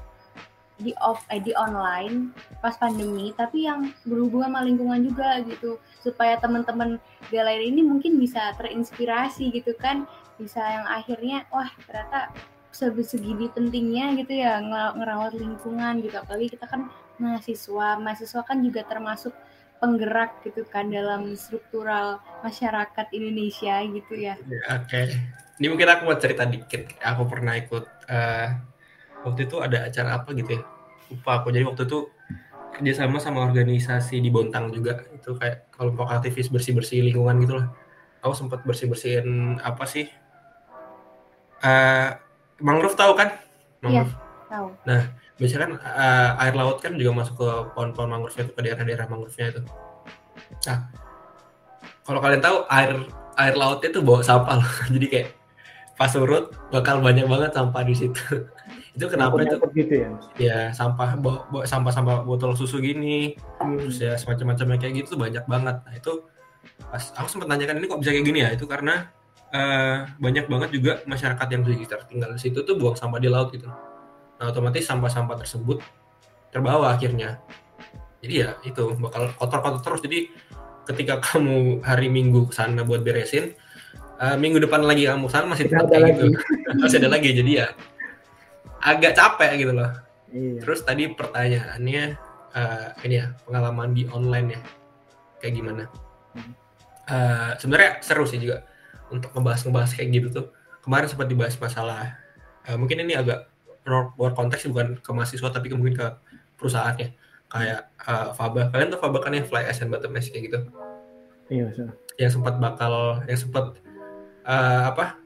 di 0.80 0.92
off 1.00 1.24
eh, 1.32 1.40
di 1.40 1.56
online 1.56 2.36
pas 2.60 2.76
pandemi, 2.76 3.32
tapi 3.40 3.72
yang 3.72 3.88
berhubungan 4.04 4.52
sama 4.52 4.68
lingkungan 4.68 5.00
juga 5.08 5.40
gitu, 5.48 5.80
supaya 6.04 6.36
teman-teman 6.40 7.00
galeri 7.32 7.72
ini 7.72 7.88
mungkin 7.88 8.20
bisa 8.20 8.52
terinspirasi 8.60 9.48
gitu 9.56 9.76
kan, 9.80 10.04
bisa 10.36 10.60
yang 10.60 10.88
akhirnya 10.88 11.48
wah 11.56 11.72
ternyata 11.88 12.32
se- 12.78 13.06
segini 13.12 13.46
pentingnya 13.56 14.06
gitu 14.20 14.34
ya 14.44 14.52
ngerawat 14.98 15.34
lingkungan 15.38 15.94
gitu. 16.04 16.16
Apalagi 16.24 16.48
kita 16.56 16.66
kan 16.74 16.82
mahasiswa 17.22 17.88
mahasiswa 18.00 18.42
kan 18.50 18.58
juga 18.66 18.82
termasuk 18.92 19.34
penggerak 19.80 20.32
gitu 20.46 20.62
kan 20.74 20.86
dalam 20.92 21.22
struktural 21.40 22.20
masyarakat 22.46 23.06
Indonesia 23.18 23.76
gitu 23.96 24.14
ya. 24.28 24.36
Ya, 24.52 24.60
oke. 24.80 25.00
Ini 25.60 25.66
mungkin 25.72 25.88
aku 25.92 26.02
mau 26.08 26.18
cerita 26.24 26.44
dikit. 26.48 26.82
Aku 27.04 27.24
pernah 27.32 27.54
ikut 27.60 27.84
eh, 28.12 28.46
waktu 29.26 29.42
itu 29.48 29.56
ada 29.66 29.78
acara 29.90 30.10
apa 30.22 30.30
gitu 30.40 30.50
ya? 30.58 30.62
Lupa 31.12 31.32
aku. 31.42 31.48
Jadi 31.56 31.66
waktu 31.70 31.84
itu 31.90 31.98
kerjasama 32.74 33.18
sama 33.26 33.40
organisasi 33.48 34.16
di 34.26 34.30
Bontang 34.36 34.66
juga. 34.76 34.92
Itu 35.16 35.30
kayak 35.40 35.58
kelompok 35.76 36.08
aktivis 36.16 36.48
bersih 36.54 36.74
bersih 36.78 37.00
lingkungan 37.08 37.38
gitu 37.44 37.56
lah 37.60 37.68
aku 38.24 38.34
sempat 38.42 38.62
bersih 38.68 38.88
bersihin 38.92 39.60
apa 39.64 39.86
sih 39.94 40.06
Eh 41.62 42.29
mangrove 42.60 42.96
tahu 42.96 43.14
kan 43.16 43.30
mangrove 43.84 44.14
tahu 44.50 44.68
biasanya 45.40 45.62
kan 45.64 45.72
eh, 45.80 46.30
air 46.44 46.54
laut 46.60 46.78
kan 46.84 46.92
juga 47.00 47.12
masuk 47.24 47.36
ke 47.40 47.50
pohon-pohon 47.72 48.10
mangrove 48.12 48.36
itu 48.36 48.52
ke 48.52 48.62
daerah-daerah 48.62 49.08
mangrove-nya 49.08 49.56
itu. 49.56 49.62
Nah, 50.68 50.80
kalau 52.04 52.20
kalian 52.20 52.44
tahu 52.44 52.58
air 52.68 52.92
air 53.40 53.56
lautnya 53.56 53.90
itu 53.96 54.04
bawa 54.04 54.20
sampah 54.20 54.60
loh. 54.60 54.72
Jadi 54.94 55.08
kayak 55.08 55.28
pas 55.96 56.12
surut 56.12 56.52
bakal 56.72 57.00
banyak 57.00 57.24
banget 57.24 57.56
sampah 57.56 57.82
di 57.88 57.96
situ. 57.96 58.20
itu 58.96 59.06
kenapa 59.08 59.40
itu? 59.40 59.56
Gitu 59.72 59.94
ya. 59.96 60.10
Ya 60.36 60.58
sampah 60.76 61.16
bawa, 61.16 61.48
bawa 61.48 61.64
sampah-sampah 61.64 62.28
botol 62.28 62.52
susu 62.60 62.84
gini, 62.84 63.40
Hmm. 63.64 63.80
terus 63.80 64.04
ya 64.04 64.20
semacam-macamnya 64.20 64.76
kayak 64.76 65.08
gitu 65.08 65.16
banyak 65.16 65.48
banget. 65.48 65.80
Nah 65.88 65.94
itu 65.96 66.28
pas 66.92 67.04
aku 67.16 67.28
sempat 67.32 67.48
nanyakan 67.48 67.80
ini 67.80 67.88
kok 67.88 68.00
bisa 68.04 68.12
kayak 68.12 68.28
gini 68.28 68.40
ya? 68.44 68.50
Itu 68.52 68.68
karena 68.68 69.08
eh, 69.50 69.98
banyak 70.18 70.46
banget 70.46 70.70
juga 70.74 70.92
masyarakat 71.10 71.48
yang 71.50 71.62
di 71.66 71.74
sekitar 71.78 72.06
tinggal 72.06 72.30
di 72.34 72.40
situ 72.42 72.62
tuh 72.62 72.78
buang 72.78 72.98
sampah 72.98 73.20
di 73.22 73.30
laut 73.30 73.50
gitu. 73.54 73.66
Nah 74.40 74.46
otomatis 74.46 74.86
sampah-sampah 74.86 75.36
tersebut 75.42 75.82
terbawa 76.54 76.94
akhirnya. 76.94 77.42
Jadi 78.20 78.34
ya 78.46 78.56
itu 78.66 78.94
bakal 79.00 79.34
kotor-kotor 79.36 79.82
terus. 79.82 80.02
Jadi 80.06 80.20
ketika 80.86 81.22
kamu 81.26 81.82
hari 81.82 82.08
Minggu 82.10 82.50
ke 82.50 82.54
sana 82.54 82.86
buat 82.86 83.02
beresin, 83.02 83.54
eh, 84.22 84.36
minggu 84.38 84.62
depan 84.62 84.86
lagi 84.86 85.10
kamu 85.10 85.28
sana 85.30 85.46
masih 85.50 85.66
tetap 85.70 85.90
ada 85.90 85.98
kayak 85.98 86.04
lagi. 86.06 86.14
gitu. 86.14 86.28
masih 86.84 86.98
ada 87.02 87.10
lagi. 87.10 87.30
Jadi 87.34 87.52
ya 87.58 87.68
agak 88.86 89.14
capek 89.18 89.52
gitu 89.66 89.74
loh. 89.74 89.92
Iya. 90.30 90.62
Terus 90.62 90.80
tadi 90.86 91.04
pertanyaannya 91.10 92.04
eh, 92.54 92.88
ini 93.06 93.16
ya 93.18 93.26
pengalaman 93.50 93.98
di 93.98 94.06
online 94.14 94.48
ya 94.54 94.62
kayak 95.42 95.54
gimana? 95.58 95.84
Eh, 97.10 97.52
Sebenarnya 97.58 97.98
seru 98.06 98.30
sih 98.30 98.38
juga 98.38 98.69
untuk 99.10 99.30
ngebahas-ngebahas 99.32 99.92
kayak 99.92 100.10
gitu 100.14 100.28
tuh. 100.32 100.46
Kemarin 100.80 101.08
sempat 101.08 101.28
dibahas 101.28 101.56
masalah 101.56 102.16
eh, 102.64 102.76
mungkin 102.76 103.02
ini 103.02 103.14
agak 103.14 103.50
luar 104.16 104.32
konteks 104.32 104.68
bukan 104.68 104.98
ke 104.98 105.10
mahasiswa 105.10 105.50
tapi 105.50 105.68
ke- 105.68 105.76
mungkin 105.76 105.96
ke 105.96 106.08
perusahaannya 106.56 107.10
kayak 107.48 107.80
eh, 108.00 108.28
Faba. 108.34 108.70
Kalian 108.70 108.90
tuh 108.90 109.00
Faba 109.00 109.18
kan 109.18 109.34
yang 109.34 109.44
fly 109.44 109.64
as 109.64 109.80
and 109.80 109.90
bottom 109.90 110.14
S 110.14 110.30
kayak 110.30 110.46
gitu 110.46 110.60
Iya, 111.50 111.66
so. 111.74 111.90
yang 112.16 112.30
sempat 112.30 112.58
bakal 112.58 113.26
yang 113.26 113.34
sempat 113.36 113.74
eh, 114.44 114.84
apa 114.86 115.18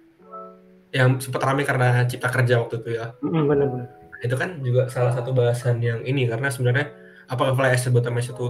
yang 0.90 1.18
sempat 1.18 1.42
ramai 1.42 1.66
karena 1.66 2.06
cipta 2.06 2.30
kerja 2.30 2.62
waktu 2.62 2.80
itu 2.80 2.90
ya 2.96 3.12
Mm, 3.20 3.44
benar-benar. 3.46 3.88
itu 4.22 4.36
kan 4.38 4.50
juga 4.58 4.88
salah 4.88 5.12
satu 5.12 5.34
bahasan 5.34 5.82
yang 5.82 6.00
ini 6.02 6.24
karena 6.24 6.48
sebenarnya 6.48 6.96
apakah 7.26 7.52
Fly 7.52 7.76
as 7.76 7.84
a 7.84 7.92
Bottom 7.92 8.14
Mesh 8.14 8.30
itu 8.30 8.48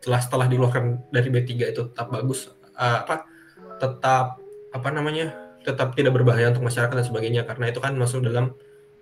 setelah 0.00 0.16
setelah 0.18 0.46
dikeluarkan 0.46 0.84
dari 1.10 1.28
B3 1.28 1.50
itu 1.68 1.82
tetap 1.86 2.08
bagus 2.08 2.48
eh, 2.72 2.98
apa 2.98 3.28
tetap 3.80 4.38
apa 4.70 4.88
namanya 4.92 5.34
tetap 5.64 5.96
tidak 5.96 6.14
berbahaya 6.14 6.52
untuk 6.52 6.64
masyarakat 6.64 6.94
dan 6.94 7.06
sebagainya 7.06 7.42
karena 7.48 7.72
itu 7.72 7.80
kan 7.82 7.96
masuk 7.96 8.24
dalam 8.24 8.54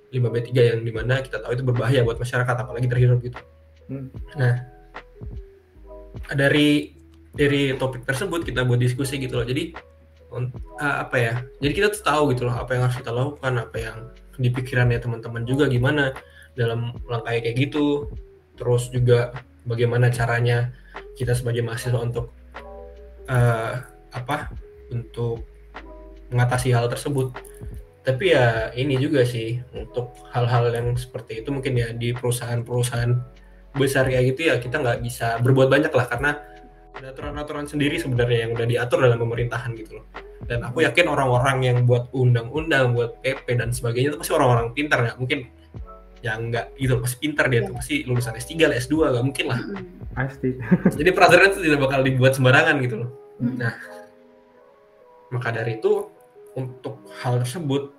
5B3 0.08 0.48
yang 0.56 0.80
di 0.80 0.92
mana 0.94 1.20
kita 1.20 1.44
tahu 1.44 1.52
itu 1.52 1.64
berbahaya 1.66 2.00
buat 2.00 2.16
masyarakat 2.16 2.54
apalagi 2.56 2.88
terhirup 2.88 3.20
gitu. 3.20 3.38
Hmm. 3.92 4.08
Nah 4.38 4.78
dari 6.32 6.92
dari 7.32 7.76
topik 7.76 8.02
tersebut 8.02 8.42
kita 8.42 8.66
buat 8.66 8.80
diskusi 8.80 9.20
gitu 9.20 9.38
loh 9.40 9.46
jadi 9.46 9.70
eh, 10.82 10.96
apa 11.06 11.16
ya 11.16 11.34
jadi 11.62 11.72
kita 11.72 11.88
tahu 12.02 12.34
gitu 12.34 12.48
loh 12.48 12.56
apa 12.56 12.74
yang 12.74 12.82
harus 12.88 12.98
kita 12.98 13.12
lakukan 13.14 13.54
apa 13.62 13.76
yang 13.78 13.96
di 14.38 14.48
pikirannya 14.50 14.98
teman-teman 14.98 15.42
juga 15.46 15.70
gimana 15.70 16.14
dalam 16.58 16.94
langkah 17.06 17.38
kayak 17.38 17.54
gitu 17.54 18.10
terus 18.58 18.90
juga 18.90 19.30
bagaimana 19.62 20.10
caranya 20.10 20.74
kita 21.14 21.34
sebagai 21.34 21.62
mahasiswa 21.62 21.98
untuk 22.00 22.34
eh, 23.30 23.74
apa 24.10 24.50
untuk 24.92 25.44
mengatasi 26.32 26.72
hal 26.72 26.88
tersebut. 26.88 27.32
Tapi 28.04 28.32
ya 28.32 28.72
ini 28.72 28.96
juga 28.96 29.20
sih 29.24 29.60
untuk 29.76 30.16
hal-hal 30.32 30.72
yang 30.72 30.96
seperti 30.96 31.44
itu 31.44 31.52
mungkin 31.52 31.76
ya 31.76 31.92
di 31.92 32.16
perusahaan-perusahaan 32.16 33.12
besar 33.76 34.08
kayak 34.08 34.32
gitu 34.32 34.48
ya 34.48 34.56
kita 34.56 34.80
nggak 34.80 35.04
bisa 35.04 35.36
berbuat 35.44 35.68
banyak 35.68 35.92
lah 35.92 36.06
karena 36.08 36.30
ada 36.98 37.14
aturan-aturan 37.14 37.68
sendiri 37.68 38.00
sebenarnya 38.00 38.48
yang 38.48 38.56
udah 38.56 38.66
diatur 38.66 38.98
dalam 39.04 39.20
pemerintahan 39.20 39.76
gitu 39.76 40.00
loh. 40.02 40.06
Dan 40.48 40.64
aku 40.64 40.82
yakin 40.82 41.06
orang-orang 41.06 41.58
yang 41.62 41.78
buat 41.84 42.10
undang-undang 42.16 42.96
buat 42.96 43.20
PP 43.22 43.60
dan 43.60 43.70
sebagainya 43.70 44.16
itu 44.16 44.18
pasti 44.18 44.32
orang-orang 44.34 44.72
pintar 44.72 45.04
nggak 45.04 45.18
mungkin 45.20 45.38
yang 46.18 46.50
nggak 46.50 46.74
gitu 46.74 46.98
pasti 46.98 47.16
pintar 47.22 47.46
dia 47.46 47.62
tuh 47.62 47.78
pasti 47.78 48.02
lulusan 48.02 48.34
S3 48.34 48.52
lah 48.66 48.76
S2 48.80 48.94
nggak 49.14 49.26
mungkin 49.26 49.46
lah. 49.52 49.60
Pasti. 50.16 50.48
jadi 50.98 51.10
peraturan 51.14 51.54
itu 51.54 51.60
tidak 51.62 51.78
bakal 51.86 52.00
dibuat 52.02 52.32
sembarangan 52.34 52.74
gitu 52.82 53.06
loh. 53.06 53.10
Nah 53.38 53.97
maka 55.32 55.52
dari 55.52 55.78
itu 55.80 56.08
untuk 56.56 57.04
hal 57.22 57.44
tersebut 57.44 57.92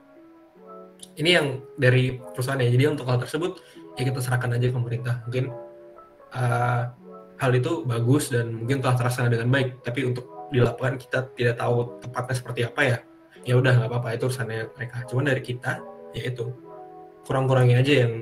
ini 1.19 1.35
yang 1.35 1.63
dari 1.75 2.15
perusahaan 2.15 2.59
ya. 2.59 2.71
Jadi 2.71 2.83
untuk 2.87 3.07
hal 3.07 3.19
tersebut 3.19 3.59
ya 3.99 4.03
kita 4.07 4.19
serahkan 4.23 4.55
aja 4.55 4.71
ke 4.71 4.75
pemerintah. 4.75 5.15
Mungkin 5.27 5.51
uh, 6.35 6.81
hal 7.39 7.51
itu 7.55 7.83
bagus 7.83 8.31
dan 8.31 8.55
mungkin 8.55 8.79
telah 8.79 8.95
terlaksana 8.95 9.27
dengan 9.31 9.51
baik. 9.51 9.83
Tapi 9.83 10.07
untuk 10.07 10.49
di 10.49 10.63
lapangan 10.63 10.95
kita 10.99 11.19
tidak 11.35 11.55
tahu 11.59 11.99
tepatnya 12.03 12.35
seperti 12.35 12.61
apa 12.67 12.81
ya. 12.83 12.97
Ya 13.47 13.53
udah 13.59 13.71
nggak 13.79 13.89
apa-apa. 13.91 14.15
Itu 14.15 14.31
urusannya 14.31 14.75
mereka. 14.75 14.97
Cuman 15.07 15.23
dari 15.27 15.41
kita 15.43 15.83
ya 16.15 16.23
itu 16.27 16.51
kurang-kurangi 17.27 17.75
aja 17.75 17.93
yang 18.07 18.13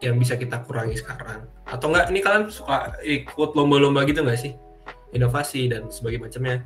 yang 0.00 0.14
bisa 0.16 0.38
kita 0.38 0.62
kurangi 0.64 0.96
sekarang. 0.96 1.44
Atau 1.68 1.92
enggak 1.92 2.08
ini 2.08 2.20
kalian 2.24 2.44
suka 2.48 2.98
ikut 3.04 3.52
lomba-lomba 3.52 4.06
gitu 4.08 4.24
nggak 4.24 4.40
sih? 4.40 4.54
Inovasi 5.10 5.66
dan 5.66 5.90
sebagainya 5.90 6.30
macamnya 6.30 6.56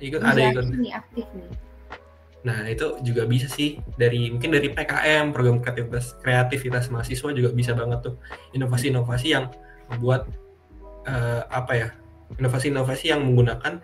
ikut 0.00 0.20
ada 0.22 0.34
Bisa 0.34 0.50
ikut 0.50 0.66
ini 0.74 0.90
aktif 0.90 1.26
nih. 1.34 1.48
Nah, 2.44 2.68
itu 2.68 3.00
juga 3.00 3.24
bisa 3.24 3.48
sih 3.48 3.80
dari 3.96 4.28
mungkin 4.28 4.52
dari 4.52 4.68
PKM, 4.68 5.32
program 5.32 5.64
kreativitas 5.64 6.12
kreativitas 6.20 6.92
mahasiswa 6.92 7.32
juga 7.32 7.50
bisa 7.56 7.72
banget 7.72 8.04
tuh 8.04 8.14
inovasi-inovasi 8.52 9.32
yang 9.32 9.48
membuat 9.88 10.28
eh, 11.08 11.42
apa 11.48 11.72
ya? 11.72 11.88
Inovasi-inovasi 12.36 13.16
yang 13.16 13.24
menggunakan 13.24 13.80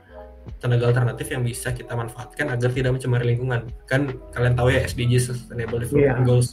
tenaga 0.60 0.92
alternatif 0.92 1.32
yang 1.32 1.40
bisa 1.44 1.72
kita 1.72 1.92
manfaatkan 1.96 2.52
agar 2.52 2.68
tidak 2.72 2.92
mencemari 3.00 3.32
lingkungan. 3.32 3.64
Kan 3.88 4.20
kalian 4.36 4.54
tahu 4.56 4.76
ya 4.76 4.84
SDGs 4.84 5.32
Sustainable 5.32 5.80
Development 5.80 6.20
Iya. 6.20 6.28
Goals 6.28 6.48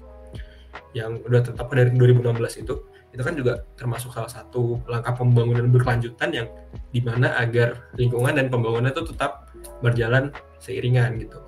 yang 0.96 1.20
udah 1.28 1.42
tetap 1.44 1.68
dari 1.76 1.92
2016 1.92 2.64
itu 2.64 2.74
itu 3.18 3.26
kan 3.26 3.34
juga 3.34 3.66
termasuk 3.74 4.14
salah 4.14 4.30
satu 4.30 4.78
langkah 4.86 5.18
pembangunan 5.18 5.66
berkelanjutan 5.74 6.30
yang 6.30 6.48
di 6.94 7.02
mana 7.02 7.34
agar 7.42 7.90
lingkungan 7.98 8.38
dan 8.38 8.46
pembangunan 8.54 8.94
itu 8.94 9.10
tetap 9.10 9.50
berjalan 9.82 10.30
seiringan 10.62 11.18
gitu 11.18 11.42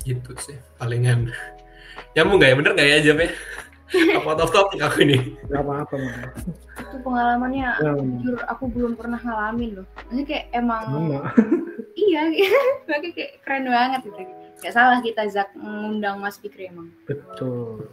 gitu 0.00 0.32
sih 0.40 0.56
palingan 0.80 1.28
nyambung 2.16 2.40
nggak 2.40 2.48
ya 2.48 2.56
bener 2.56 2.72
nggak 2.72 2.88
ya 2.88 2.98
jawabnya 3.04 3.30
apa 4.16 4.28
out 4.32 4.40
of 4.40 4.50
topic 4.56 4.80
aku 4.80 5.04
ini 5.04 5.36
Gak 5.50 5.66
apa-apa 5.66 5.94
mah. 5.98 6.30
Itu 6.78 6.96
pengalamannya 7.02 7.68
Ya, 7.82 7.92
jujur 7.98 8.38
aku 8.46 8.70
belum 8.70 8.94
pernah 8.94 9.18
ngalamin 9.18 9.82
loh. 9.82 9.86
Maksudnya 9.98 10.24
kayak 10.30 10.46
emang 10.54 10.82
sama. 10.86 11.20
iya 12.06 12.22
makanya 12.86 13.10
kayak 13.18 13.32
keren 13.42 13.66
banget 13.66 14.00
gitu. 14.06 14.22
Gak 14.62 14.74
salah 14.78 15.02
kita 15.02 15.26
Zak 15.26 15.50
mengundang 15.58 16.22
Mas 16.22 16.38
Fikri 16.38 16.70
emang. 16.70 16.94
Betul. 17.10 17.90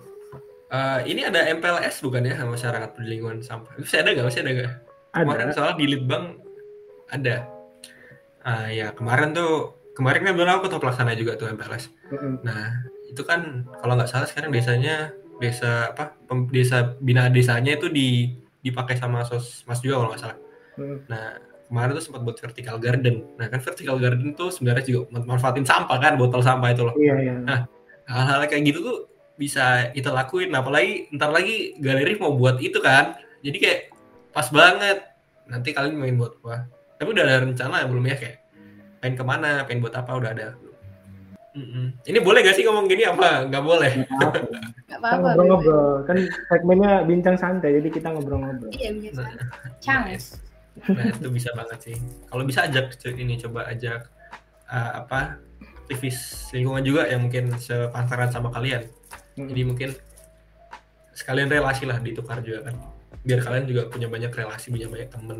Eh, 0.67 0.99
ini 1.07 1.23
ada 1.23 1.47
MPLS 1.47 2.03
bukan 2.03 2.27
ya 2.27 2.43
masyarakat 2.43 2.91
peduli 2.91 3.15
lingkungan 3.15 3.39
sampah 3.39 3.71
masih 3.79 4.03
ada 4.03 4.09
nggak 4.11 4.27
masih 4.27 4.41
ada 4.43 4.51
nggak 4.51 4.71
kemarin 5.15 5.47
soalnya 5.55 5.75
di 5.79 5.85
Litbang 5.87 6.23
ada 7.07 7.35
Ah, 8.43 8.67
ya 8.67 8.91
kemarin 8.91 9.31
tuh 9.31 9.75
kemarin 9.95 10.27
kan 10.27 10.35
bilang 10.35 10.59
aku 10.59 10.67
tuh 10.67 10.79
pelaksana 10.79 11.15
juga 11.15 11.39
tuh 11.39 11.51
MPLS 11.51 11.87
Mm-mm. 12.11 12.43
Nah, 12.43 12.83
itu 13.07 13.23
kan 13.23 13.63
kalau 13.79 13.95
nggak 13.95 14.11
salah 14.11 14.27
sekarang 14.27 14.51
desanya 14.51 15.11
desa 15.39 15.91
apa 15.91 16.15
pem- 16.27 16.47
desa 16.51 16.95
bina 16.99 17.31
desanya 17.31 17.75
itu 17.75 17.87
di 17.87 18.35
dipakai 18.59 18.99
sama 18.99 19.23
sos 19.23 19.63
mas 19.67 19.79
juga 19.79 20.03
kalau 20.03 20.09
nggak 20.11 20.19
salah. 20.23 20.37
Mm. 20.79 20.97
Nah, 21.07 21.25
kemarin 21.67 21.91
tuh 21.95 22.03
sempat 22.07 22.21
buat 22.23 22.39
vertical 22.39 22.75
garden. 22.79 23.15
Nah, 23.35 23.47
kan 23.47 23.59
vertical 23.59 23.99
garden 23.99 24.31
tuh 24.35 24.51
sebenarnya 24.51 24.83
juga 24.83 25.11
man- 25.11 25.27
manfaatin 25.27 25.63
sampah 25.67 25.95
kan, 25.99 26.15
botol 26.15 26.39
sampah 26.39 26.71
itu 26.71 26.83
loh. 26.87 26.95
Iya, 26.95 27.15
iya. 27.19 27.35
Hal-hal 28.07 28.47
kayak 28.47 28.63
gitu 28.63 28.79
tuh 28.83 28.97
bisa 29.37 29.93
kita 29.93 30.11
lakuin. 30.11 30.51
Apalagi 30.51 31.07
ntar 31.15 31.31
lagi 31.31 31.77
galeri 31.79 32.17
mau 32.19 32.33
buat 32.33 32.57
itu 32.59 32.81
kan. 32.81 33.15
Jadi 33.45 33.57
kayak 33.61 33.81
pas 34.33 34.49
banget. 34.49 35.05
Nanti 35.47 35.71
kalian 35.71 35.95
main 35.95 36.17
buat 36.19 36.35
apa? 36.43 36.67
Tapi 36.97 37.07
udah 37.13 37.23
ada 37.23 37.37
rencana 37.45 37.85
belum 37.87 38.03
ya 38.09 38.17
kayak 38.19 38.37
pengen 38.99 39.15
ke 39.15 39.23
mana, 39.23 39.63
pengen 39.63 39.85
buat 39.85 39.95
apa 39.95 40.11
udah 40.17 40.31
ada. 40.33 40.47
Mm-mm. 41.57 41.89
Ini 42.05 42.21
boleh 42.21 42.45
gak 42.45 42.53
sih 42.53 42.69
ngomong 42.69 42.85
gini 42.85 43.01
apa 43.01 43.49
nggak 43.49 43.63
boleh? 43.65 43.91
Nggak 44.85 44.99
apa-apa. 45.01 45.17
Ngobrol-ngobrol. 45.33 46.05
Kan 46.05 46.17
segmennya 46.53 47.01
bincang 47.01 47.33
santai, 47.33 47.81
jadi 47.81 47.89
kita 47.89 48.13
ngobrol-ngobrol. 48.13 48.69
Iya 48.69 48.93
bisa. 48.93 49.25
Nah, 49.25 49.33
Chance. 49.81 50.37
nah 50.85 51.09
itu 51.09 51.29
bisa 51.33 51.49
banget 51.57 51.79
sih. 51.81 51.97
Kalau 52.29 52.43
bisa 52.45 52.69
ajak 52.69 52.93
ini 53.17 53.41
coba 53.41 53.65
ajak 53.73 54.05
uh, 54.69 55.01
apa 55.01 55.41
aktivis 55.87 56.51
lingkungan 56.53 56.83
juga 56.85 57.09
yang 57.09 57.25
mungkin 57.25 57.49
sepantaran 57.57 58.29
sama 58.29 58.53
kalian. 58.53 58.85
Mm. 59.37 59.47
Jadi 59.53 59.61
mungkin 59.63 59.89
sekalian 61.13 61.49
relasi 61.49 61.85
lah 61.85 62.01
ditukar 62.01 62.41
juga 62.41 62.69
kan. 62.69 62.75
Biar 63.21 63.39
kalian 63.41 63.65
juga 63.69 63.81
punya 63.89 64.07
banyak 64.09 64.31
relasi, 64.33 64.73
punya 64.73 64.89
banyak 64.89 65.09
temen. 65.09 65.39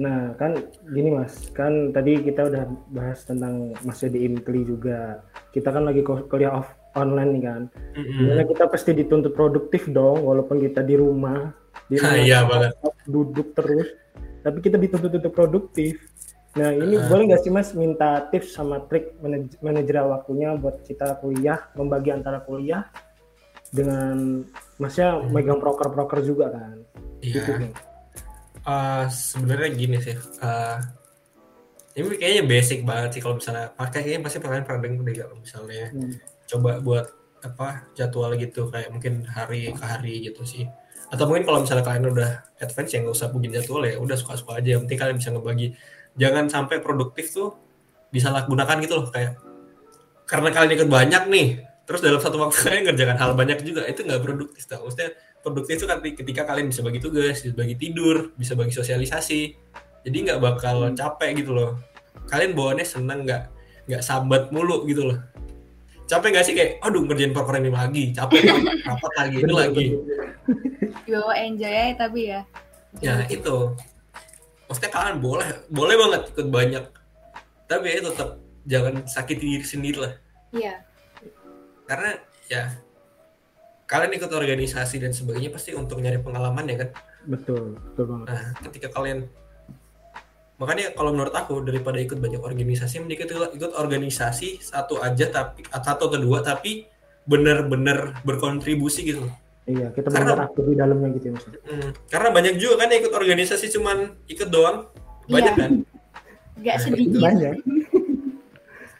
Nah, 0.00 0.32
kan 0.40 0.56
gini 0.88 1.12
Mas, 1.12 1.52
kan 1.52 1.92
tadi 1.92 2.24
kita 2.24 2.48
udah 2.48 2.64
bahas 2.88 3.20
tentang 3.28 3.76
masih 3.84 4.08
di 4.08 4.24
Imkli 4.24 4.64
juga. 4.64 5.20
Kita 5.52 5.68
kan 5.68 5.84
lagi 5.84 6.00
kul- 6.00 6.24
kuliah 6.24 6.56
off 6.56 6.72
online 6.96 7.36
nih 7.36 7.42
kan. 7.44 7.62
Di 7.92 8.24
mana 8.24 8.42
kita 8.48 8.64
pasti 8.70 8.96
dituntut 8.96 9.36
produktif 9.36 9.90
dong, 9.92 10.24
walaupun 10.24 10.56
kita 10.56 10.80
di 10.80 10.96
rumah, 10.96 11.52
di 11.92 11.96
rumah 12.00 12.16
Iya 12.16 12.48
banget. 12.48 12.72
duduk 13.04 13.52
terus, 13.52 13.92
tapi 14.40 14.64
kita 14.64 14.80
dituntut 14.80 15.12
untuk 15.12 15.32
produktif. 15.36 16.00
Nah, 16.50 16.74
ini 16.74 16.98
Ah. 16.98 17.06
boleh 17.06 17.30
nggak 17.30 17.42
sih 17.46 17.52
Mas 17.54 17.70
minta 17.72 18.26
tips 18.26 18.58
sama 18.58 18.82
trik 18.90 19.14
manaj 19.22 19.54
manajerial 19.62 20.10
waktunya 20.10 20.50
buat 20.58 20.82
kita 20.82 21.22
kuliah, 21.22 21.70
membagi 21.78 22.10
antara 22.10 22.42
kuliah 22.42 22.90
dengan 23.70 24.42
Masnya 24.80 25.20
megang 25.30 25.62
proker-proker 25.62 26.24
juga 26.24 26.50
kan? 26.50 26.82
Iya. 27.22 27.34
Gitu 27.38 27.50
nih. 27.60 27.72
Uh, 28.60 29.04
sebenarnya 29.08 29.68
gini 29.72 29.96
sih. 30.00 30.16
Uh, 30.42 30.80
ini 31.94 32.16
kayaknya 32.16 32.44
basic 32.48 32.82
banget 32.82 33.18
sih 33.18 33.22
kalau 33.22 33.36
misalnya 33.38 33.70
pakai 33.70 34.00
kayaknya 34.02 34.22
pasti 34.24 34.38
kalian 34.40 34.64
pernah 34.64 34.80
dengar 34.82 35.02
deh 35.04 35.16
kalau 35.20 35.36
misalnya 35.36 35.84
Hmm. 35.90 36.12
coba 36.46 36.70
buat 36.80 37.06
apa 37.40 37.68
jadwal 37.94 38.30
gitu 38.36 38.68
kayak 38.68 38.92
mungkin 38.92 39.24
hari 39.24 39.72
ke 39.72 39.84
hari 39.84 40.14
gitu 40.22 40.44
sih 40.44 40.68
atau 41.08 41.24
mungkin 41.26 41.48
kalau 41.48 41.64
misalnya 41.64 41.82
kalian 41.82 42.12
udah 42.12 42.30
advance 42.60 42.92
ya 42.92 43.00
nggak 43.00 43.16
usah 43.16 43.28
bikin 43.32 43.50
jadwal 43.56 43.82
ya 43.82 43.96
udah 43.96 44.12
suka-suka 44.14 44.60
aja 44.60 44.76
yang 44.76 44.84
penting 44.86 44.98
kalian 45.00 45.16
bisa 45.18 45.30
ngebagi 45.32 45.66
jangan 46.20 46.52
sampai 46.52 46.84
produktif 46.84 47.32
tuh 47.32 47.56
disalahgunakan 48.12 48.76
gitu 48.84 49.00
loh 49.00 49.08
kayak 49.08 49.40
karena 50.28 50.48
kalian 50.54 50.72
ikut 50.78 50.88
banyak 50.92 51.22
nih. 51.26 51.48
Terus 51.88 52.06
dalam 52.06 52.22
satu 52.22 52.38
waktu 52.38 52.56
kalian 52.62 52.82
ngerjakan 52.92 53.16
hal 53.18 53.30
banyak 53.34 53.58
juga 53.66 53.82
itu 53.88 54.06
nggak 54.06 54.22
produktif 54.22 54.62
tau. 54.68 54.86
Maksudnya 54.86 55.16
produktif 55.42 55.80
itu 55.80 55.86
kan 55.88 55.98
ketika 56.04 56.42
kalian 56.46 56.68
bisa 56.70 56.84
bagi 56.84 57.00
tugas 57.02 57.42
bisa 57.42 57.56
bagi 57.56 57.74
tidur 57.74 58.30
bisa 58.36 58.52
bagi 58.54 58.70
sosialisasi. 58.70 59.40
Jadi 60.06 60.16
nggak 60.28 60.38
bakal 60.38 60.92
capek 60.94 61.42
gitu 61.42 61.50
loh. 61.56 61.80
Kalian 62.30 62.54
bawaannya 62.54 62.86
seneng 62.86 63.26
nggak 63.26 63.42
nggak 63.90 64.02
sambat 64.06 64.54
mulu 64.54 64.86
gitu 64.86 65.10
loh. 65.10 65.18
Capek 66.06 66.30
nggak 66.30 66.44
sih 66.46 66.54
kayak 66.54 66.78
aduh 66.84 67.02
ngerjain 67.06 67.34
proker 67.34 67.58
ini 67.58 67.70
lagi 67.70 68.04
capek 68.14 68.38
rapat, 68.46 68.76
rapat 68.90 69.12
lagi 69.18 69.36
itu 69.42 69.54
lagi. 69.54 69.86
Dibawa 71.06 71.34
enjoy 71.42 71.94
tapi 71.98 72.20
ya. 72.30 72.42
ya 72.98 73.22
itu 73.30 73.74
maksudnya 74.70 74.92
kalian 74.94 75.18
boleh. 75.18 75.50
Boleh 75.66 75.98
banget 75.98 76.22
ikut 76.30 76.46
banyak. 76.46 76.84
Tapi 77.66 77.84
ya 77.90 78.00
tetap 78.06 78.38
jangan 78.70 78.94
sakiti 79.10 79.58
diri 79.58 79.66
sendiri 79.66 79.98
lah. 79.98 80.14
Iya. 80.50 80.82
karena 81.86 82.10
ya 82.46 82.62
kalian 83.86 84.14
ikut 84.14 84.30
organisasi 84.30 85.02
dan 85.02 85.10
sebagainya 85.10 85.50
pasti 85.50 85.74
untuk 85.74 85.98
nyari 85.98 86.22
pengalaman 86.22 86.66
ya 86.70 86.86
kan? 86.86 86.90
Betul, 87.26 87.78
betul 87.78 88.04
banget. 88.06 88.26
nah 88.30 88.42
ketika 88.66 88.88
kalian 88.94 89.26
makanya 90.58 90.92
kalau 90.94 91.10
menurut 91.14 91.34
aku 91.34 91.62
daripada 91.66 91.98
ikut 91.98 92.18
banyak 92.20 92.38
organisasi 92.38 93.02
mending 93.02 93.26
ikut, 93.26 93.58
ikut 93.58 93.72
organisasi 93.74 94.62
satu 94.62 95.02
aja 95.02 95.30
tapi 95.32 95.66
satu 95.66 96.10
atau 96.10 96.18
dua 96.20 96.44
tapi 96.46 96.86
bener-bener 97.26 98.14
berkontribusi 98.22 99.06
gitu 99.06 99.26
Iya, 99.70 99.86
kita 99.90 100.08
Karena- 100.08 100.26
benar 100.26 100.40
aktif 100.44 100.64
di 100.64 100.74
dalamnya 100.74 101.08
gitu 101.12 101.24
ya 101.24 101.32
Mas. 101.32 101.44
Hmm, 101.46 101.90
karena 102.06 102.28
banyak 102.28 102.54
juga 102.56 102.74
kan 102.76 102.88
yang 102.88 103.00
ikut 103.00 103.14
organisasi 103.14 103.66
cuman 103.70 103.96
ikut 104.26 104.48
doang 104.48 104.90
banyak 105.24 105.54
Iya. 105.54 105.62
kan 105.62 105.72
Gak 106.60 106.74
Nah, 106.74 106.82
sedikit. 106.82 107.20
Banyak. 107.20 107.54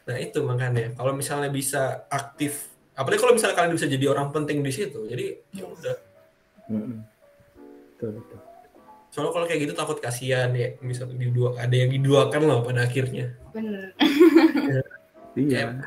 nah 0.03 0.17
itu 0.17 0.39
makanya 0.41 0.91
kalau 0.93 1.13
misalnya 1.13 1.47
bisa 1.49 1.83
aktif 2.09 2.67
apalagi 2.93 3.19
kalau 3.19 3.31
misalnya 3.33 3.55
kalian 3.55 3.75
bisa 3.75 3.87
jadi 3.87 4.07
orang 4.09 4.31
penting 4.31 4.59
di 4.59 4.71
situ 4.71 5.01
jadi 5.05 5.39
ya 5.51 5.65
udah. 5.65 5.97
Betul, 7.93 8.11
betul. 8.17 8.39
soalnya 9.09 9.33
kalau 9.33 9.45
kayak 9.45 9.61
gitu 9.61 9.73
takut 9.73 9.99
kasihan 9.99 10.51
ya 10.51 10.79
misalnya 10.79 11.15
didua 11.17 11.59
ada 11.59 11.73
yang 11.73 11.91
diduakan 11.91 12.41
loh 12.43 12.59
pada 12.61 12.83
akhirnya 12.83 13.35
Bener. 13.51 13.91
Iya. 15.33 15.79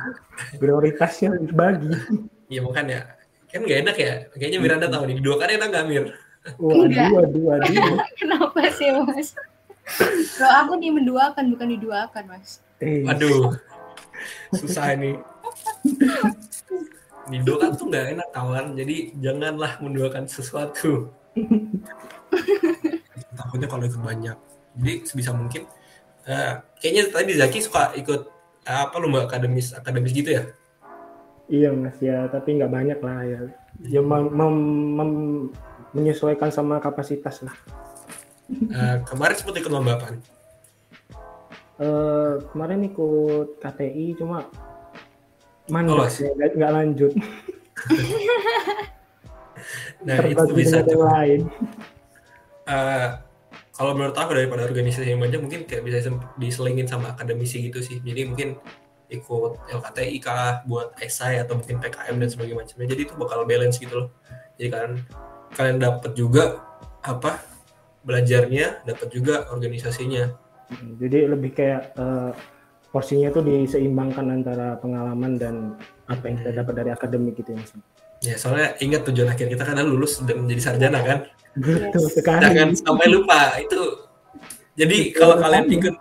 Prioritasnya 0.54 1.36
dibagi. 1.38 1.92
Iya 2.48 2.62
makanya 2.62 3.00
kan 3.54 3.62
nggak 3.62 3.80
enak 3.86 3.96
ya? 4.02 4.14
Kayaknya 4.34 4.60
Miranda 4.60 4.88
tahu 4.90 5.04
nih. 5.06 5.16
Diduakan 5.22 5.50
enak 5.54 5.68
nggak 5.70 5.86
Mir? 5.86 6.06
Wah, 6.58 6.86
dua, 6.90 7.22
dua, 7.30 7.54
dua. 7.62 7.88
Kenapa 8.20 8.60
sih 8.74 8.90
mas? 8.92 9.38
Kalau 10.36 10.54
aku 10.66 10.74
nih 10.82 10.92
menduakan 10.92 11.46
bukan 11.54 11.68
diduakan 11.78 12.24
mas. 12.28 12.60
Eh, 12.82 13.06
aduh 13.06 13.54
susah 14.52 14.98
ini. 14.98 15.22
Diduakan 17.30 17.70
tuh 17.78 17.86
nggak 17.88 18.06
enak 18.18 18.28
kawan. 18.34 18.66
Jadi 18.76 19.14
janganlah 19.22 19.80
menduakan 19.80 20.26
sesuatu. 20.28 21.14
Takutnya 23.38 23.68
kalau 23.70 23.86
ikut 23.86 24.02
banyak. 24.02 24.38
Jadi 24.74 24.94
sebisa 25.06 25.32
mungkin 25.32 25.70
eh, 26.26 26.54
kayaknya 26.82 27.14
tadi 27.14 27.32
Zaki 27.38 27.60
suka 27.62 27.94
ikut 27.96 28.22
eh, 28.66 28.80
apa 28.84 28.98
lomba 28.98 29.30
akademis 29.30 29.78
akademis 29.78 30.12
gitu 30.12 30.34
ya 30.34 30.44
Iya 31.52 31.70
mas 31.76 31.98
ya, 32.00 32.28
tapi 32.32 32.56
nggak 32.56 32.72
banyak 32.72 33.00
lah 33.04 33.20
ya. 33.28 33.40
Ya 33.84 34.02
mem- 34.02 34.32
mem- 34.32 34.92
mem- 34.96 35.50
menyesuaikan 35.92 36.50
sama 36.50 36.80
kapasitas 36.80 37.44
lah. 37.44 37.56
Eh, 38.52 38.96
kemarin 39.08 39.36
sempat 39.36 39.56
ikut 39.60 39.72
lomba 39.72 40.00
apaan? 40.00 40.18
Eh 41.82 42.34
kemarin 42.54 42.86
ikut 42.88 43.60
KTI 43.60 44.16
cuma 44.20 44.48
mandek 45.68 45.96
Lolos. 45.96 46.16
ya, 46.20 46.32
nggak 46.32 46.72
lanjut. 46.72 47.12
Nah 50.04 50.20
itu 50.28 50.44
bisa 50.52 50.84
tuh. 50.84 51.00
lain. 51.00 51.48
Eh, 52.68 53.08
kalau 53.72 53.96
menurut 53.96 54.16
aku 54.16 54.36
daripada 54.36 54.68
organisasi 54.68 55.16
yang 55.16 55.24
banyak 55.24 55.40
mungkin 55.40 55.64
kayak 55.64 55.84
bisa 55.88 56.12
diselingin 56.36 56.88
sama 56.88 57.16
akademisi 57.16 57.72
gitu 57.72 57.80
sih. 57.80 58.04
Jadi 58.04 58.28
mungkin 58.28 58.60
ikut 59.14 59.54
LKTI 59.70 60.18
kah 60.18 60.66
buat 60.66 60.98
esai 60.98 61.38
atau 61.38 61.60
mungkin 61.60 61.78
PKM 61.78 62.16
dan 62.18 62.30
sebagainya 62.30 62.58
macamnya. 62.66 62.88
Jadi 62.90 63.02
itu 63.06 63.14
bakal 63.14 63.46
balance 63.46 63.78
gitu 63.78 63.94
loh. 63.94 64.08
Jadi 64.58 64.70
kan 64.74 64.90
kalian 65.54 65.78
dapat 65.78 66.12
juga 66.18 66.44
apa 67.06 67.42
belajarnya, 68.04 68.84
dapat 68.84 69.08
juga 69.14 69.48
organisasinya. 69.54 70.34
Jadi 70.98 71.20
lebih 71.30 71.52
kayak 71.54 71.94
eh, 71.96 72.32
porsinya 72.94 73.30
tuh 73.34 73.42
diseimbangkan 73.42 74.26
antara 74.30 74.78
pengalaman 74.78 75.38
dan 75.38 75.56
apa 76.06 76.30
yang 76.30 76.36
kita 76.42 76.52
dapat 76.62 76.74
dari 76.84 76.90
akademik 76.94 77.38
gitu 77.42 77.54
ya 77.54 77.60
mas. 77.62 77.72
Ya 78.24 78.36
soalnya 78.40 78.78
ingat 78.80 79.04
tujuan 79.10 79.34
akhir 79.34 79.52
kita 79.52 79.68
kan 79.68 79.76
adalah 79.76 79.90
lulus 79.90 80.24
dan 80.24 80.46
menjadi 80.46 80.62
sarjana 80.72 81.00
kan. 81.04 81.20
Betul 81.60 82.08
sekali. 82.08 82.40
Jangan 82.40 82.70
sampai 82.78 83.08
lupa 83.12 83.58
itu. 83.60 83.82
Jadi 84.74 85.14
kalau 85.14 85.38
kalian 85.38 85.66
ikut 85.70 85.96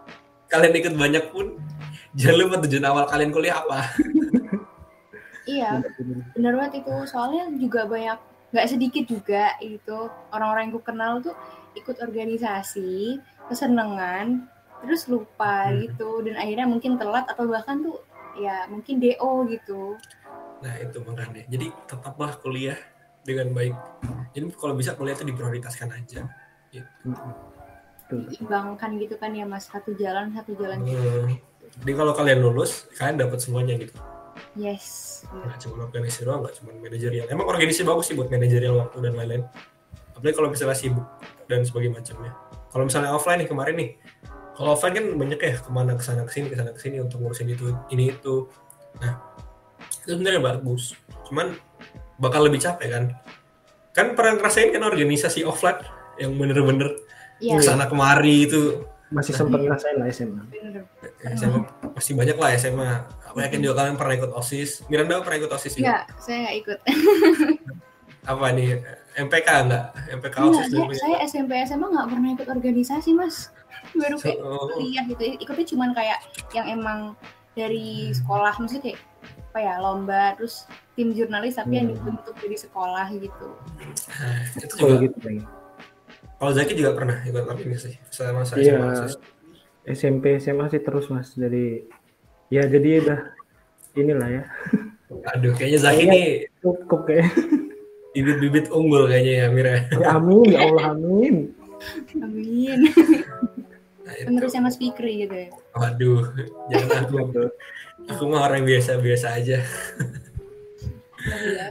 kalian 0.53 0.75
ikut 0.85 0.95
banyak 0.95 1.25
pun 1.33 1.57
jangan 2.17 2.37
lupa 2.41 2.57
tujuan 2.67 2.85
awal 2.87 3.05
kalian 3.09 3.31
kuliah 3.33 3.57
apa. 3.61 3.81
Iya, 5.43 5.83
bener 6.39 6.55
banget 6.55 6.87
itu. 6.87 6.95
Soalnya 7.11 7.51
juga 7.59 7.83
banyak, 7.91 8.19
nggak 8.55 8.69
sedikit 8.71 9.05
juga 9.11 9.59
itu 9.59 10.07
orang-orang 10.31 10.71
yang 10.71 10.75
ku 10.79 10.83
kenal 10.87 11.19
tuh 11.19 11.35
ikut 11.75 11.99
organisasi, 11.99 13.19
kesenangan, 13.51 14.47
terus 14.87 15.11
lupa 15.11 15.67
Hmm. 15.67 15.83
gitu. 15.83 16.23
Dan 16.23 16.39
akhirnya 16.39 16.67
mungkin 16.71 16.95
telat 16.95 17.27
atau 17.27 17.51
bahkan 17.51 17.83
tuh 17.83 17.99
ya 18.39 18.71
mungkin 18.71 19.03
DO 19.03 19.51
gitu. 19.51 19.99
Nah 20.63 20.75
itu 20.79 21.03
makanya. 21.03 21.43
Jadi 21.51 21.75
tetaplah 21.91 22.39
kuliah 22.39 22.79
dengan 23.27 23.51
baik. 23.51 23.75
Jadi 24.39 24.47
kalau 24.55 24.79
bisa 24.79 24.95
kuliah 24.95 25.19
itu 25.19 25.27
diprioritaskan 25.27 25.91
aja. 25.91 26.23
Betul. 26.71 28.31
Diimbangkan 28.31 28.95
gitu 29.03 29.19
kan 29.19 29.35
ya 29.35 29.43
mas, 29.43 29.67
satu 29.67 29.91
jalan, 29.99 30.31
satu 30.39 30.55
jalan. 30.55 30.79
Hmm. 30.87 31.35
Jadi 31.81 31.93
kalau 31.97 32.13
kalian 32.13 32.39
lulus, 32.45 32.91
kalian 33.01 33.17
dapat 33.17 33.39
semuanya 33.41 33.75
gitu. 33.81 33.97
Yes. 34.53 35.25
Nggak 35.33 35.59
cuma 35.65 35.89
organisasi 35.89 36.29
doang, 36.29 36.45
nggak 36.45 36.55
cuma 36.61 36.71
manajerial. 36.77 37.25
Emang 37.33 37.49
organisasi 37.49 37.89
bagus 37.89 38.05
sih 38.13 38.15
buat 38.17 38.29
manajerial 38.29 38.77
waktu 38.77 38.97
dan 39.01 39.13
lain-lain. 39.17 39.45
Apalagi 40.13 40.35
kalau 40.37 40.49
misalnya 40.53 40.77
sibuk 40.77 41.07
dan 41.49 41.65
sebagainya 41.65 41.99
macamnya. 41.99 42.33
Kalau 42.73 42.85
misalnya 42.85 43.11
offline 43.17 43.41
nih 43.45 43.49
kemarin 43.49 43.75
nih, 43.77 43.91
kalau 44.53 44.77
offline 44.77 44.95
kan 44.97 45.07
banyak 45.17 45.41
ya 45.41 45.55
ke 45.61 45.71
mana 45.73 45.93
ke 45.97 46.03
sana 46.05 46.23
ke 46.29 46.33
sini 46.33 46.47
ke 46.53 46.57
sana 46.57 46.71
ke 46.77 46.81
sini 46.81 46.97
untuk 47.01 47.25
ngurusin 47.25 47.49
itu 47.49 47.73
ini 47.89 48.13
itu. 48.13 48.49
Nah 49.01 49.13
itu 50.05 50.13
sebenarnya 50.13 50.41
bagus. 50.45 50.93
Cuman 51.29 51.57
bakal 52.21 52.45
lebih 52.45 52.61
capek 52.61 52.89
kan. 52.93 53.05
Kan 53.93 54.07
pernah 54.17 54.41
ngerasain 54.41 54.73
kan 54.73 54.85
organisasi 54.85 55.45
offline 55.45 55.81
yang 56.21 56.37
bener-bener 56.37 56.97
Iya, 57.43 57.59
ke 57.59 57.63
sana 57.67 57.91
kemari 57.91 58.47
itu 58.47 58.87
Masih 59.13 59.33
sempat 59.33 59.61
ngerasain 59.61 59.97
lah 59.97 60.09
SMA. 60.09 60.43
SMA 61.33 61.59
pasti 61.93 62.13
banyak 62.13 62.35
lah 62.35 62.51
SMA. 62.57 62.91
Aku 63.29 63.39
yakin 63.39 63.61
juga 63.61 63.75
kalian 63.79 63.97
pernah 63.97 64.15
ikut 64.17 64.33
OSIS. 64.33 64.89
Miranda 64.89 65.21
pernah 65.21 65.39
ikut 65.39 65.53
OSIS 65.53 65.73
juga? 65.75 65.85
Enggak, 65.85 66.05
saya 66.19 66.39
nggak 66.43 66.57
ikut. 66.59 66.79
Apa 68.25 68.47
nih? 68.51 68.69
MPK 69.15 69.49
enggak? 69.61 69.85
MPK 70.11 70.35
Enggak, 70.39 70.49
OSIS 70.49 70.65
saya, 70.65 70.81
dulu. 70.81 70.93
saya 70.95 71.17
SMP 71.23 71.53
SMA 71.63 71.87
nggak 71.89 72.09
pernah 72.09 72.29
ikut 72.33 72.49
organisasi 72.49 73.11
mas. 73.13 73.37
Baru 73.93 74.17
kayak 74.17 74.39
Oh, 74.41 74.71
kuliah 74.71 75.05
gitu 75.05 75.23
ikutnya 75.37 75.67
cuman 75.69 75.91
kayak 75.93 76.19
yang 76.51 76.67
emang 76.71 77.13
dari 77.53 78.09
sekolah 78.11 78.57
maksudnya 78.57 78.89
kayak 78.89 79.01
apa 79.53 79.59
ya 79.61 79.75
lomba 79.77 80.33
terus 80.33 80.65
tim 80.97 81.13
jurnalis 81.13 81.61
tapi 81.61 81.77
yang 81.77 81.93
Hmm. 81.93 82.01
dibentuk 82.01 82.33
dari 82.41 82.57
sekolah 82.57 83.05
gitu 83.13 83.49
nah, 84.09 84.41
itu 84.57 84.75
juga. 84.75 84.97
gitu. 85.05 85.17
Kalau 86.43 86.53
Zaki 86.53 86.75
juga 86.75 86.91
pernah 86.93 87.23
ikut 87.23 87.47
organisasi 87.47 88.03
sama 88.11 88.43
saya 88.43 88.59
Iya. 88.59 89.07
SMP 89.87 90.43
SMA 90.43 90.67
sih 90.69 90.83
terus 90.83 91.07
mas 91.07 91.31
dari 91.33 91.87
ya 92.49 92.67
jadi 92.67 92.99
udah 92.99 93.21
inilah 93.95 94.29
ya 94.29 94.43
Aduh, 95.33 95.55
kayaknya 95.55 95.79
Zaki 95.81 96.03
ini 96.03 96.21
cukup 96.59 97.07
kayak 97.07 97.31
bibit-bibit 98.11 98.67
unggul 98.69 99.07
kayaknya 99.07 99.35
ya 99.39 99.47
Mira. 99.49 99.87
ya 99.87 100.19
amin 100.19 100.51
ya 100.51 100.59
Allah 100.63 100.85
amin 100.91 101.35
amin 102.19 102.79
Nah, 104.03 104.19
penerusnya 104.27 104.61
mas 104.61 104.75
Fikri 104.75 105.23
gitu 105.23 105.35
ya 105.37 105.49
Waduh, 105.73 106.27
jangan 106.69 107.07
aku. 107.07 107.17
Aku 108.11 108.23
mah 108.27 108.51
orang 108.51 108.67
biasa-biasa 108.67 109.39
aja. 109.39 109.63
Iya. 111.23 111.67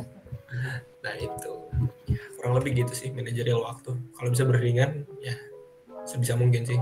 Nah 1.03 1.13
itu 1.17 1.51
Ya, 2.00 2.00
kurang 2.41 2.58
lebih 2.58 2.82
gitu 2.82 2.93
sih 2.97 3.13
manajerial 3.13 3.62
waktu. 3.62 3.93
Kalau 4.17 4.30
bisa 4.34 4.43
beriringan 4.43 5.06
ya 5.21 5.38
sebisa 6.04 6.34
mungkin 6.34 6.65
sih. 6.65 6.82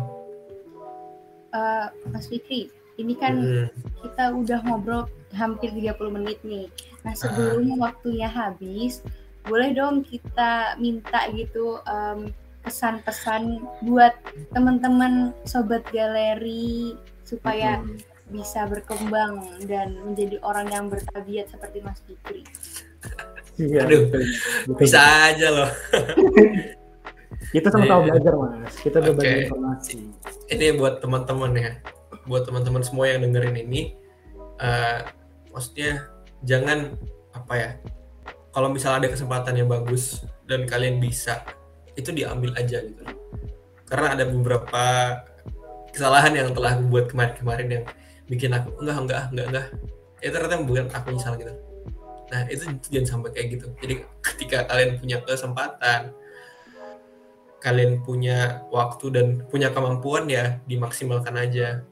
Eh, 1.49 1.85
mas 2.07 2.25
Fikri 2.25 2.71
ini 2.95 3.11
kan 3.13 3.35
Hmm. 3.35 3.67
kita 3.99 4.31
udah 4.31 4.59
ngobrol 4.63 5.03
hampir 5.33 5.71
30 5.71 6.07
menit 6.09 6.39
nih 6.45 6.69
nah 7.01 7.11
sebelum 7.11 7.75
waktunya 7.75 8.27
habis 8.27 9.01
boleh 9.43 9.71
dong 9.71 10.03
kita 10.03 10.75
minta 10.77 11.25
gitu 11.31 11.79
em, 11.87 12.29
kesan-pesan 12.61 13.63
buat 13.81 14.13
teman-teman 14.51 15.31
sobat 15.41 15.81
galeri 15.89 16.93
supaya 17.25 17.81
Hmm. 17.81 17.97
bisa 18.29 18.69
berkembang 18.69 19.41
dan 19.65 19.97
menjadi 20.05 20.37
orang 20.45 20.69
yang 20.69 20.85
bertabiat 20.85 21.49
seperti 21.49 21.81
Mas 21.81 21.97
Fikri. 22.05 22.45
Iya, 23.59 23.83
Aduh, 23.83 24.01
betul. 24.07 24.21
Betul. 24.65 24.77
Bisa 24.79 24.99
aja 25.27 25.47
loh. 25.51 25.69
Kita 27.53 27.67
sama-sama 27.69 28.01
Iya. 28.01 28.11
belajar 28.13 28.33
mas. 28.35 28.73
Kita 28.77 28.97
berbagi 28.99 29.25
Oke. 29.25 29.41
informasi. 29.45 29.95
ini 30.49 30.65
buat 30.73 30.97
teman-teman 30.97 31.51
ya 31.53 31.71
buat 32.25 32.41
teman-teman 32.41 32.81
semua 32.81 33.05
yang 33.05 33.21
dengerin 33.21 33.53
ini 33.59 33.93
eh, 34.57 34.99
maksudnya 35.49 36.09
jangan 36.41 36.93
apa 37.31 37.53
ya 37.53 37.69
kalau 38.49 38.69
misalnya 38.69 39.05
ada 39.05 39.09
kesempatan 39.13 39.53
yang 39.53 39.69
bagus 39.69 40.25
dan 40.45 40.65
kalian 40.65 40.97
bisa 40.97 41.45
itu 41.93 42.09
diambil 42.09 42.49
aja 42.57 42.81
gitu 42.81 43.03
karena 43.85 44.17
ada 44.17 44.25
beberapa 44.25 44.83
kesalahan 45.89 46.33
yang 46.33 46.49
telah 46.49 46.81
buat 46.81 47.09
kemarin-kemarin 47.09 47.67
yang 47.69 47.83
bikin 48.25 48.53
aku 48.53 48.73
enggak 48.81 48.97
enggak 48.99 49.23
enggak 49.29 49.45
enggak 49.49 49.65
itu 50.19 50.33
ternyata 50.33 50.55
bukan 50.65 50.85
aku 50.89 51.07
nyesal 51.13 51.33
gitu 51.37 51.53
nah 52.29 52.45
itu 52.45 52.63
jangan 52.93 53.07
sampai 53.17 53.29
kayak 53.33 53.47
gitu 53.57 53.67
jadi 53.81 53.95
ketika 54.21 54.57
kalian 54.69 55.01
punya 55.01 55.17
kesempatan 55.25 56.13
kalian 57.59 58.01
punya 58.01 58.63
waktu 58.71 59.05
dan 59.11 59.27
punya 59.51 59.69
kemampuan 59.75 60.31
ya 60.31 60.63
dimaksimalkan 60.65 61.35
aja. 61.35 61.83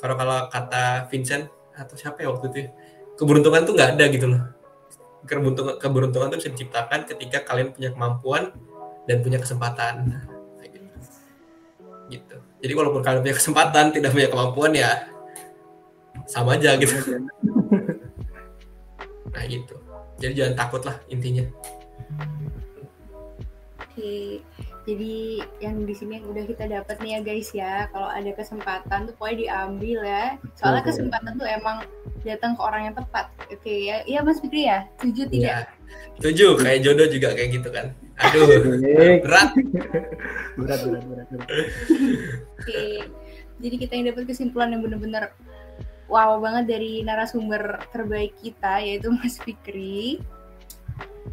Kalau 0.00 0.16
kalau 0.18 0.48
kata 0.48 1.06
Vincent 1.12 1.46
atau 1.76 1.94
siapa 1.94 2.24
ya 2.24 2.32
waktu 2.32 2.48
itu, 2.50 2.58
ya, 2.66 2.68
keberuntungan 3.20 3.62
tuh 3.68 3.72
nggak 3.76 3.90
ada 3.96 4.04
gitu 4.08 4.26
loh. 4.26 4.42
Keberuntungan, 5.28 5.78
keberuntungan 5.78 6.26
tuh 6.32 6.38
bisa 6.42 6.50
diciptakan 6.50 7.06
ketika 7.06 7.46
kalian 7.46 7.70
punya 7.70 7.94
kemampuan 7.94 8.50
dan 9.06 9.22
punya 9.22 9.38
kesempatan. 9.38 10.26
Kayak 10.58 10.70
gitu. 10.74 10.88
Gitu. 12.10 12.36
Jadi 12.66 12.72
walaupun 12.74 13.04
kalian 13.04 13.22
punya 13.22 13.36
kesempatan 13.36 13.84
tidak 13.94 14.10
punya 14.10 14.28
kemampuan 14.32 14.72
ya 14.74 15.06
sama 16.26 16.56
aja 16.58 16.74
gitu. 16.80 17.22
Nah 19.32 19.44
gitu. 19.48 19.76
Jadi 20.20 20.32
jangan 20.36 20.54
takut 20.54 20.82
lah 20.84 20.96
intinya. 21.08 21.44
Oke, 23.92 24.40
jadi 24.88 25.44
yang 25.60 25.84
di 25.84 25.92
sini 25.92 26.16
yang 26.16 26.24
udah 26.32 26.44
kita 26.48 26.64
dapat 26.64 26.96
nih 27.04 27.12
ya 27.12 27.20
guys 27.20 27.48
ya, 27.52 27.74
kalau 27.92 28.08
ada 28.08 28.32
kesempatan 28.32 29.04
tuh 29.04 29.12
pokoknya 29.20 29.36
diambil 29.36 29.98
ya. 30.00 30.24
Soalnya 30.56 30.80
kesempatan 30.80 31.36
tuh 31.36 31.44
emang 31.44 31.84
datang 32.24 32.56
ke 32.56 32.60
orang 32.64 32.88
yang 32.88 32.96
tepat. 32.96 33.28
Oke 33.52 33.92
ya, 33.92 34.00
iya 34.08 34.24
Mas 34.24 34.40
Fikri 34.40 34.64
ya, 34.64 34.88
setuju 34.96 35.28
tidak? 35.28 35.44
Ya. 35.44 35.58
Setuju, 36.16 36.56
kayak 36.56 36.80
jodoh 36.88 37.04
juga 37.12 37.28
kayak 37.36 37.50
gitu 37.52 37.68
kan. 37.68 37.86
Aduh, 38.16 38.48
berat. 39.20 39.50
Berat, 40.56 40.80
berat, 40.88 41.04
berat, 41.04 41.26
berat. 41.28 41.48
Oke, 42.56 43.12
jadi 43.60 43.76
kita 43.76 43.92
yang 43.92 44.06
dapat 44.08 44.24
kesimpulan 44.24 44.72
yang 44.72 44.80
bener-bener 44.80 45.36
wow 46.12 46.36
banget 46.36 46.76
dari 46.76 47.00
narasumber 47.00 47.80
terbaik 47.88 48.36
kita 48.44 48.84
yaitu 48.84 49.08
Mas 49.08 49.40
Fikri. 49.40 50.20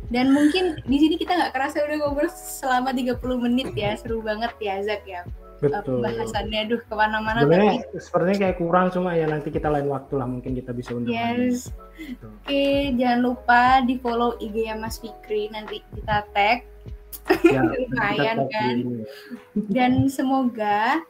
Dan 0.10 0.34
mungkin 0.34 0.82
di 0.88 0.98
sini 0.98 1.20
kita 1.20 1.38
nggak 1.38 1.54
kerasa 1.54 1.86
udah 1.86 1.98
ngobrol 2.02 2.30
selama 2.32 2.96
30 2.96 3.20
menit 3.46 3.70
ya, 3.78 3.94
seru 3.94 4.24
banget 4.24 4.56
ya 4.58 4.82
Zak 4.82 5.04
ya. 5.06 5.22
Eh, 5.60 5.68
Betul. 5.68 6.00
Pembahasannya, 6.00 6.60
aduh 6.72 6.82
ke 6.88 6.94
mana-mana 6.96 7.44
tapi 7.44 7.84
sepertinya 8.00 8.38
kayak 8.48 8.58
kurang 8.64 8.88
cuma 8.96 9.12
ya 9.12 9.28
nanti 9.28 9.52
kita 9.52 9.68
lain 9.68 9.92
waktu 9.92 10.14
lah 10.16 10.28
mungkin 10.30 10.56
kita 10.56 10.72
bisa 10.72 10.96
undang. 10.96 11.12
Yes. 11.12 11.68
Oke, 12.24 12.96
jangan 12.96 13.20
lupa 13.20 13.84
di 13.84 14.00
follow 14.00 14.40
IG-nya 14.40 14.80
Mas 14.80 15.04
Fikri 15.04 15.52
nanti 15.52 15.84
kita 15.94 16.24
tag. 16.32 16.64
Ya, 17.44 17.62
Lumayan 17.76 18.48
kan? 18.48 18.76
ini. 18.80 19.04
Dan 19.68 20.08
semoga 20.08 21.04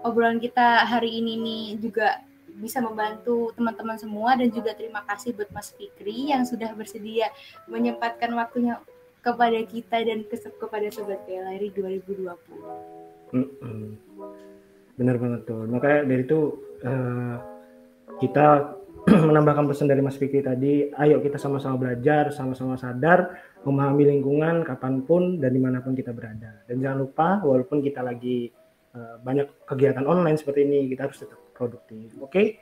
obrolan 0.00 0.40
kita 0.40 0.88
hari 0.88 1.20
ini 1.20 1.36
nih 1.36 1.64
juga 1.84 2.24
bisa 2.60 2.78
membantu 2.84 3.50
teman-teman 3.56 3.96
semua 3.96 4.36
dan 4.36 4.52
juga 4.52 4.76
terima 4.76 5.00
kasih 5.08 5.32
buat 5.32 5.48
Mas 5.50 5.72
Fikri 5.72 6.30
yang 6.30 6.44
sudah 6.44 6.76
bersedia 6.76 7.32
menyempatkan 7.66 8.30
waktunya 8.36 8.76
kepada 9.24 9.60
kita 9.64 9.96
dan 10.04 10.24
ke- 10.28 10.56
kepada 10.60 10.86
Sobat 10.92 11.24
Gallery 11.24 11.72
2020. 11.72 13.32
Mm-mm. 13.32 13.96
Bener 14.96 15.16
banget 15.16 15.40
tuh. 15.48 15.64
Makanya 15.64 16.00
dari 16.04 16.22
itu 16.24 16.40
eh, 16.84 17.36
kita 18.20 18.76
menambahkan 19.28 19.64
pesan 19.64 19.88
dari 19.88 20.04
Mas 20.04 20.20
Fikri 20.20 20.44
tadi, 20.44 20.92
ayo 20.92 21.24
kita 21.24 21.40
sama-sama 21.40 21.80
belajar, 21.80 22.28
sama-sama 22.36 22.76
sadar, 22.76 23.32
memahami 23.64 24.12
lingkungan 24.12 24.60
kapan 24.64 25.00
pun 25.04 25.40
dan 25.40 25.56
di 25.56 25.60
mana 25.60 25.80
pun 25.80 25.96
kita 25.96 26.12
berada. 26.12 26.60
Dan 26.68 26.84
jangan 26.84 26.98
lupa, 27.08 27.28
walaupun 27.40 27.80
kita 27.80 28.04
lagi 28.04 28.52
eh, 28.92 29.16
banyak 29.24 29.64
kegiatan 29.64 30.04
online 30.04 30.36
seperti 30.36 30.68
ini, 30.68 30.88
kita 30.92 31.08
harus 31.08 31.20
tetap 31.20 31.40
produktif. 31.60 32.16
Oke? 32.24 32.56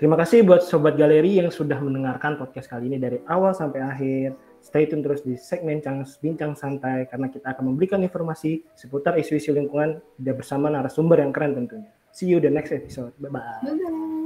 Terima 0.00 0.16
kasih 0.16 0.42
buat 0.42 0.64
Sobat 0.64 0.96
Galeri 0.96 1.36
yang 1.36 1.52
sudah 1.52 1.76
mendengarkan 1.78 2.40
podcast 2.40 2.72
kali 2.72 2.88
ini 2.88 2.96
dari 2.96 3.20
awal 3.28 3.52
sampai 3.52 3.84
akhir. 3.84 4.34
Stay 4.64 4.88
tune 4.88 5.04
terus 5.04 5.20
di 5.20 5.36
segmen 5.36 5.84
Cangs 5.84 6.16
Bincang 6.22 6.56
Santai 6.56 7.04
karena 7.10 7.28
kita 7.28 7.52
akan 7.52 7.74
memberikan 7.74 8.00
informasi 8.00 8.64
seputar 8.72 9.18
isu-isu 9.20 9.52
lingkungan 9.52 10.00
bersama 10.16 10.72
narasumber 10.72 11.20
yang 11.20 11.34
keren 11.34 11.54
tentunya. 11.54 11.92
See 12.14 12.30
you 12.30 12.40
the 12.40 12.50
next 12.50 12.72
episode. 12.72 13.12
Bye-bye. 13.20 14.21